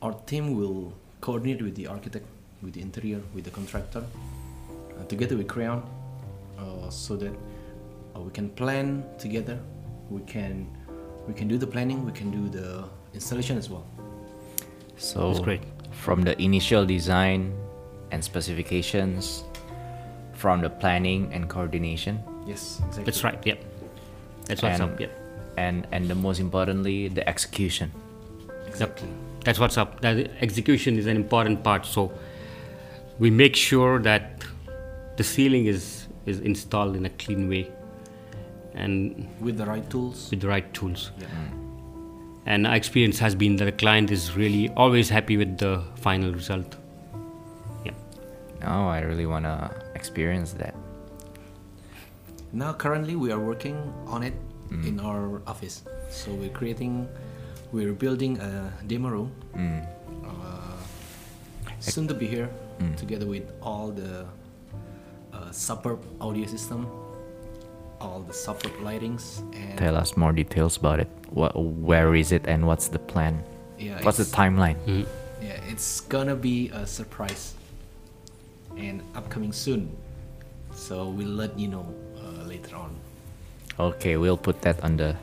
our 0.02 0.12
team 0.26 0.56
will 0.56 0.92
coordinate 1.20 1.62
with 1.62 1.74
the 1.74 1.86
architect 1.86 2.26
with 2.62 2.74
the 2.74 2.82
interior 2.82 3.20
with 3.34 3.44
the 3.44 3.50
contractor 3.50 4.04
uh, 4.98 5.04
together 5.04 5.36
with 5.36 5.48
Kreon 5.48 5.82
uh, 6.58 6.90
so 6.90 7.16
that 7.16 7.34
uh, 8.14 8.20
we 8.20 8.30
can 8.30 8.50
plan 8.50 9.04
together. 9.18 9.58
We 10.10 10.20
can 10.22 10.75
we 11.28 11.34
can 11.34 11.48
do 11.48 11.56
the 11.58 11.66
planning 11.66 12.04
we 12.04 12.12
can 12.12 12.30
do 12.30 12.48
the 12.48 12.84
installation 13.14 13.56
as 13.58 13.68
well 13.70 13.84
So, 14.98 15.28
That's 15.28 15.40
great. 15.44 15.62
from 16.04 16.22
the 16.22 16.34
initial 16.40 16.86
design 16.86 17.52
and 18.12 18.24
specifications, 18.24 19.44
from 20.32 20.60
the 20.62 20.70
planning 20.70 21.28
and 21.34 21.48
coordination, 21.48 22.14
yes 22.46 22.80
exactly 22.86 23.04
that's 23.04 23.22
right 23.24 23.40
Yep. 23.50 23.58
that's 24.46 24.62
what's 24.62 24.80
and, 24.80 24.92
up 24.92 25.00
yeah 25.00 25.12
and 25.58 25.86
and 25.92 26.08
the 26.08 26.14
most 26.14 26.38
importantly, 26.40 27.08
the 27.08 27.24
execution. 27.28 27.90
exactly 28.66 29.08
That's 29.46 29.58
what's 29.62 29.78
up. 29.78 29.90
That 30.04 30.16
execution 30.46 30.98
is 31.00 31.06
an 31.06 31.16
important 31.16 31.62
part. 31.66 31.86
So 31.86 32.02
we 33.22 33.30
make 33.30 33.54
sure 33.56 33.94
that 34.06 34.44
the 35.18 35.24
ceiling 35.24 35.66
is 35.74 35.84
is 36.26 36.40
installed 36.50 36.96
in 37.00 37.06
a 37.10 37.12
clean 37.22 37.48
way 37.52 37.62
and 38.76 39.26
With 39.40 39.56
the 39.58 39.66
right 39.66 39.88
tools. 39.90 40.30
with 40.30 40.40
the 40.40 40.48
right 40.48 40.72
tools. 40.74 41.10
Yeah. 41.18 41.26
And 42.46 42.66
our 42.66 42.76
experience 42.76 43.18
has 43.18 43.34
been 43.34 43.56
that 43.56 43.64
the 43.64 43.72
client 43.72 44.10
is 44.10 44.36
really 44.36 44.68
always 44.76 45.08
happy 45.10 45.36
with 45.36 45.58
the 45.58 45.82
final 45.96 46.32
result. 46.32 46.76
Yeah. 47.84 47.92
Oh, 48.62 48.86
I 48.86 49.00
really 49.00 49.26
wanna 49.26 49.70
experience 49.94 50.52
that. 50.52 50.74
Now, 52.52 52.72
currently, 52.72 53.16
we 53.16 53.32
are 53.32 53.40
working 53.40 53.76
on 54.06 54.22
it 54.22 54.34
Mm. 54.70 54.86
in 54.86 55.00
our 55.00 55.42
office. 55.46 55.82
So 56.10 56.32
we're 56.34 56.50
creating, 56.50 57.08
we're 57.72 57.92
building 57.92 58.38
a 58.40 58.72
demo 58.86 59.08
room. 59.08 59.32
Mm. 59.54 59.86
Uh, 60.24 60.78
soon 61.80 62.06
to 62.08 62.14
be 62.14 62.26
here, 62.26 62.48
Mm. 62.80 62.96
together 62.96 63.26
with 63.26 63.44
all 63.62 63.90
the 63.90 64.26
uh, 65.32 65.50
suburb 65.50 66.00
audio 66.20 66.46
system, 66.46 66.86
all 68.00 68.20
the 68.20 68.32
suburb 68.34 68.72
lightings, 68.82 69.40
and 69.54 69.78
Tell 69.78 69.96
us 69.96 70.16
more 70.16 70.32
details 70.32 70.76
about 70.76 71.00
it. 71.00 71.08
What, 71.30 71.56
where 71.58 72.14
is 72.14 72.32
it, 72.32 72.46
and 72.46 72.66
what's 72.66 72.88
the 72.88 72.98
plan? 72.98 73.42
yeah, 73.78 74.00
What's 74.02 74.16
the 74.18 74.22
it's- 74.24 74.34
timeline? 74.34 74.76
Mhm. 74.86 75.06
Yeah, 75.42 75.60
it's 75.68 76.00
gonna 76.00 76.34
be 76.36 76.70
a 76.70 76.86
surprise 76.86 77.54
and 78.76 79.02
upcoming 79.14 79.52
soon. 79.52 79.90
So 80.74 81.08
we'll 81.08 81.28
let 81.28 81.58
you 81.58 81.68
know 81.68 81.86
uh, 82.16 82.44
later 82.48 82.76
on. 82.76 82.90
Okay, 83.78 84.16
we'll 84.16 84.36
put 84.40 84.62
that 84.62 84.82
on 84.82 84.96
the 84.96 85.16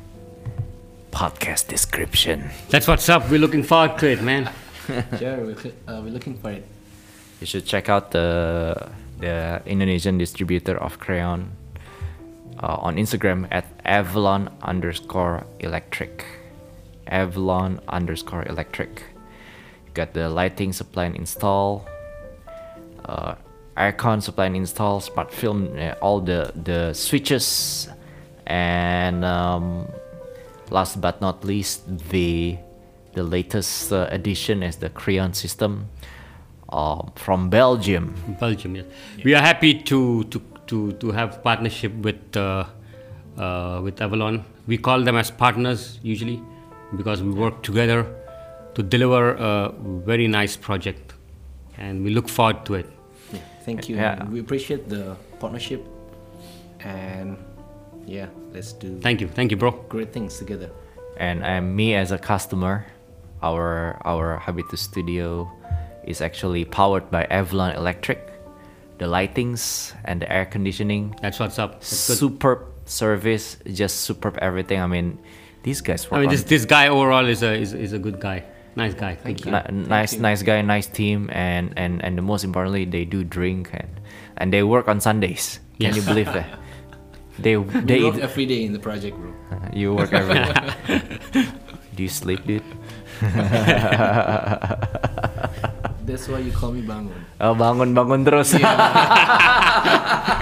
podcast 1.12 1.68
description. 1.68 2.50
That's 2.70 2.88
what's 2.88 3.10
up. 3.10 3.30
We're 3.30 3.40
looking 3.40 3.64
forward 3.64 3.98
to 4.00 4.08
it, 4.12 4.22
man. 4.22 4.50
sure, 5.20 5.38
we're, 5.46 5.58
uh, 5.88 6.02
we're 6.04 6.12
looking 6.14 6.38
for 6.38 6.52
it. 6.52 6.66
You 7.42 7.48
should 7.48 7.66
check 7.66 7.90
out 7.90 8.12
the 8.12 8.90
the 9.20 9.62
Indonesian 9.66 10.18
distributor 10.18 10.78
of 10.78 11.00
Kreon 11.00 11.50
uh, 12.60 12.78
on 12.80 12.96
Instagram 12.96 13.48
at 13.52 13.66
Avalon 13.86 14.50
underscore 14.62 15.46
electric. 15.60 16.26
Avalon 17.08 17.80
underscore 17.88 18.44
electric. 18.44 19.04
You 19.86 19.92
got 19.94 20.14
the 20.14 20.30
lighting 20.30 20.74
supply 20.74 21.06
and 21.06 21.16
install, 21.16 21.88
uh, 23.06 23.36
aircon 23.78 24.22
supply 24.22 24.46
and 24.46 24.56
install, 24.56 25.00
smart 25.00 25.32
film, 25.32 25.78
uh, 25.78 25.96
all 26.02 26.22
the 26.22 26.52
the 26.56 26.94
switches, 26.94 27.90
and 28.48 29.26
um, 29.26 29.88
last 30.70 31.02
but 31.02 31.22
not 31.22 31.44
least 31.44 31.84
the 32.10 32.58
the 33.14 33.24
latest 33.24 33.92
uh, 33.92 34.08
addition 34.10 34.64
is 34.64 34.78
the 34.78 34.90
Kreon 34.90 35.36
system 35.36 35.90
uh, 36.70 37.02
from 37.16 37.50
Belgium. 37.50 38.16
Belgium, 38.40 38.76
yes. 38.76 38.86
We 39.24 39.36
are 39.36 39.42
happy 39.42 39.82
to 39.84 40.24
to 40.26 40.42
to, 40.74 40.92
to 40.94 41.12
have 41.12 41.44
partnership 41.44 41.94
with 42.08 42.22
uh, 42.36 42.66
uh, 43.38 43.80
with 43.84 44.02
Avalon. 44.02 44.44
We 44.68 44.78
call 44.78 45.04
them 45.04 45.16
as 45.16 45.30
partners 45.30 46.00
usually 46.02 46.42
because 46.98 47.22
we 47.22 47.32
work 47.32 47.62
together 47.62 48.06
to 48.76 48.82
deliver 48.82 49.34
a 49.38 49.72
very 50.06 50.28
nice 50.28 50.58
project, 50.58 51.14
and 51.78 52.04
we 52.04 52.10
look 52.10 52.28
forward 52.28 52.66
to 52.66 52.74
it. 52.82 52.88
Yeah, 53.32 53.40
thank 53.66 53.88
you. 53.90 53.96
Yeah. 53.98 54.26
We 54.26 54.40
appreciate 54.40 54.90
the 54.90 55.16
partnership, 55.40 55.86
and 56.80 57.38
yeah, 58.08 58.28
let's 58.54 58.74
do 58.74 59.00
Thank 59.00 59.22
you, 59.22 59.28
thank 59.28 59.52
you, 59.52 59.58
bro. 59.58 59.72
great 59.90 60.12
things 60.12 60.38
together. 60.40 60.70
and 61.18 61.46
um, 61.46 61.76
me 61.76 61.94
as 61.94 62.12
a 62.12 62.18
customer, 62.18 62.86
our 63.44 64.02
our 64.06 64.40
Habitus 64.42 64.82
Studio 64.82 65.46
is 66.08 66.22
actually 66.22 66.66
powered 66.66 67.06
by 67.12 67.26
Avalon 67.30 67.76
Electric. 67.78 68.33
The 68.98 69.06
lightings 69.06 69.94
and 70.06 70.22
the 70.22 70.32
air 70.32 70.46
conditioning, 70.46 71.16
That's 71.22 71.40
what's 71.40 71.58
up. 71.60 71.82
That's 71.82 72.08
good. 72.08 72.18
superb 72.18 72.60
service, 72.86 73.58
just 73.72 74.02
superb 74.02 74.38
everything. 74.40 74.80
I 74.80 74.88
mean, 74.88 75.18
these 75.64 75.82
guys 75.82 76.10
work 76.10 76.18
I 76.18 76.22
mean, 76.22 76.30
this 76.30 76.44
this 76.44 76.66
guy 76.66 76.88
overall 76.90 77.26
is 77.28 77.42
a 77.44 77.54
is, 77.58 77.74
is 77.74 77.94
a 77.94 78.00
good 78.00 78.20
guy, 78.20 78.44
nice 78.76 78.94
guy. 78.94 79.16
Thank 79.16 79.46
you. 79.46 79.52
Ni- 79.52 79.88
nice, 79.88 80.14
you. 80.14 80.22
nice 80.22 80.44
guy, 80.44 80.62
nice 80.62 80.88
team, 80.88 81.30
and 81.34 81.74
and 81.76 82.04
and 82.06 82.18
the 82.18 82.22
most 82.22 82.44
importantly, 82.44 82.86
they 82.86 83.04
do 83.04 83.24
drink 83.24 83.70
and 83.74 83.90
and 84.38 84.54
they 84.54 84.62
work 84.64 84.88
on 84.88 85.02
Sundays. 85.02 85.60
Can 85.80 85.90
Yes. 85.90 85.96
you 85.98 86.04
believe 86.04 86.28
that? 86.32 86.48
They 87.40 87.56
they 87.90 87.98
We 88.00 88.12
work 88.12 88.22
every 88.22 88.46
day 88.46 88.62
in 88.64 88.74
the 88.74 88.80
project, 88.80 89.18
room. 89.18 89.34
you 89.74 89.96
work 89.96 90.14
every 90.14 90.38
day. 90.38 91.50
do 91.98 92.04
you 92.04 92.10
sleep, 92.14 92.46
dude? 92.46 92.64
That's 96.04 96.28
why 96.28 96.40
you 96.44 96.52
call 96.52 96.76
me 96.76 96.84
Bangun. 96.84 97.16
Oh, 97.40 97.56
bangun 97.56 97.96
bangun 97.96 98.28
terus. 98.28 98.52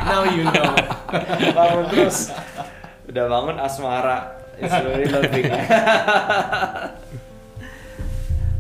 now 0.10 0.26
you 0.26 0.50
know. 0.50 0.74
bangun 1.54 1.86
terus. 1.94 2.34
Udah 3.06 3.30
bangun 3.30 3.62
asmara. 3.62 4.42
It's 4.58 4.74
really 4.82 5.06
loving. 5.06 5.46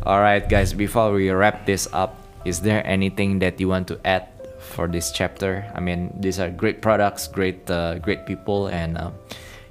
All 0.05 0.21
right, 0.21 0.45
guys. 0.45 0.73
Before 0.73 1.13
we 1.13 1.29
wrap 1.29 1.65
this 1.65 1.89
up, 1.93 2.21
is 2.45 2.61
there 2.61 2.85
anything 2.85 3.37
that 3.39 3.59
you 3.61 3.69
want 3.69 3.87
to 3.89 3.99
add 4.05 4.29
for 4.57 4.87
this 4.87 5.11
chapter? 5.11 5.65
I 5.73 5.79
mean, 5.79 6.13
these 6.17 6.39
are 6.39 6.49
great 6.49 6.81
products, 6.81 7.27
great, 7.27 7.69
uh, 7.69 7.97
great 7.97 8.25
people, 8.25 8.65
and 8.67 8.97
uh, 8.97 9.11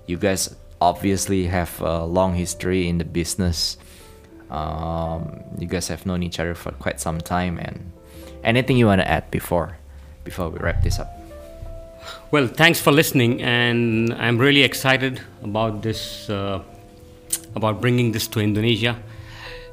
you 0.07 0.19
guys 0.19 0.55
obviously 0.81 1.47
have 1.47 1.81
a 1.81 2.05
long 2.07 2.35
history 2.35 2.88
in 2.88 2.99
the 2.99 3.05
business. 3.05 3.77
Um, 4.51 5.41
you 5.59 5.67
guys 5.67 5.89
have 5.89 6.05
known 6.07 6.23
each 6.23 6.41
other 6.41 6.55
for 6.55 6.73
quite 6.73 7.01
some 7.01 7.21
time, 7.21 7.59
and 7.59 7.93
anything 8.43 8.77
you 8.77 8.87
want 8.87 9.01
to 9.01 9.09
add 9.09 9.31
before 9.31 9.77
before 10.25 10.49
we 10.51 10.59
wrap 10.59 10.83
this 10.83 10.99
up? 10.99 11.09
Well, 12.31 12.47
thanks 12.47 12.81
for 12.81 12.93
listening, 12.93 13.43
and 13.43 14.13
I'm 14.15 14.39
really 14.39 14.63
excited 14.63 15.21
about 15.43 15.83
this, 15.83 16.29
uh, 16.29 16.63
about 17.55 17.81
bringing 17.81 18.13
this 18.13 18.27
to 18.29 18.41
Indonesia, 18.41 18.97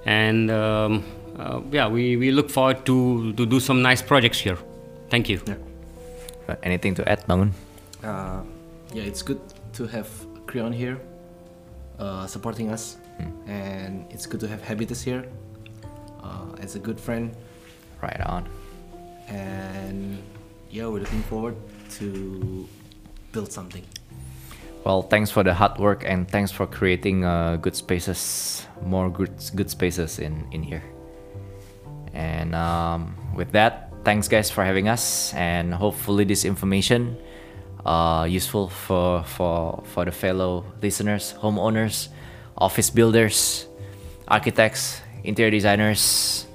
and 0.05 0.51
um, 0.51 1.03
uh, 1.39 1.61
yeah, 1.71 1.87
we, 1.87 2.17
we 2.17 2.31
look 2.31 2.49
forward 2.49 2.85
to 2.85 3.33
to 3.33 3.45
do 3.45 3.59
some 3.59 3.81
nice 3.81 4.01
projects 4.01 4.39
here. 4.39 4.57
Thank 5.09 5.29
you. 5.29 5.39
Uh, 6.47 6.55
anything 6.63 6.95
to 6.95 7.07
add, 7.09 7.25
Bangun? 7.27 7.51
Uh, 8.03 8.41
yeah, 8.93 9.03
it's 9.03 9.21
good 9.21 9.39
to 9.73 9.87
have 9.87 10.07
Kreon 10.45 10.73
here 10.73 10.99
uh, 11.99 12.27
supporting 12.27 12.69
us, 12.69 12.97
and 13.47 14.05
it's 14.09 14.25
good 14.25 14.39
to 14.41 14.47
have 14.47 14.61
Habitus 14.61 15.01
here 15.01 15.25
uh, 16.23 16.51
as 16.59 16.75
a 16.75 16.79
good 16.79 16.99
friend. 16.99 17.35
Right 18.01 18.21
on. 18.21 18.47
And 19.27 20.21
yeah, 20.69 20.87
we're 20.87 20.99
looking 20.99 21.23
forward 21.23 21.55
to 21.97 22.67
build 23.31 23.51
something. 23.51 23.83
Well, 24.83 25.01
thanks 25.01 25.31
for 25.31 25.43
the 25.43 25.53
hard 25.53 25.79
work 25.79 26.03
and 26.05 26.29
thanks 26.29 26.51
for 26.51 26.65
creating 26.65 27.25
uh, 27.25 27.57
good 27.57 27.75
spaces, 27.75 28.65
more 28.81 29.09
good 29.09 29.33
good 29.55 29.69
spaces 29.69 30.19
in 30.19 30.47
in 30.51 30.63
here. 30.63 30.83
And 32.13 32.55
um, 32.55 33.15
with 33.35 33.51
that, 33.51 33.91
thanks 34.03 34.27
guys 34.27 34.49
for 34.49 34.63
having 34.63 34.87
us, 34.87 35.33
and 35.33 35.73
hopefully 35.73 36.23
this 36.23 36.45
information 36.45 37.17
uh, 37.85 38.25
useful 38.29 38.69
for 38.69 39.23
for 39.23 39.83
for 39.83 40.05
the 40.05 40.11
fellow 40.11 40.63
listeners, 40.81 41.35
homeowners, 41.41 42.09
office 42.57 42.89
builders, 42.89 43.67
architects, 44.27 45.01
interior 45.23 45.51
designers. 45.51 46.45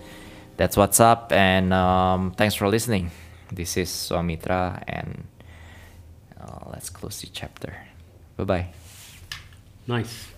That's 0.57 0.77
what's 0.77 1.01
up, 1.01 1.33
and 1.33 1.73
um, 1.73 2.33
thanks 2.33 2.55
for 2.55 2.69
listening. 2.69 3.11
This 3.51 3.77
is 3.77 3.88
Swamitra, 3.88 4.83
and 4.87 5.25
uh, 6.41 6.71
let's 6.71 6.91
close 6.91 7.21
the 7.21 7.29
chapter. 7.29 7.77
Bye 8.37 8.45
bye. 8.45 8.67
Nice. 9.87 10.32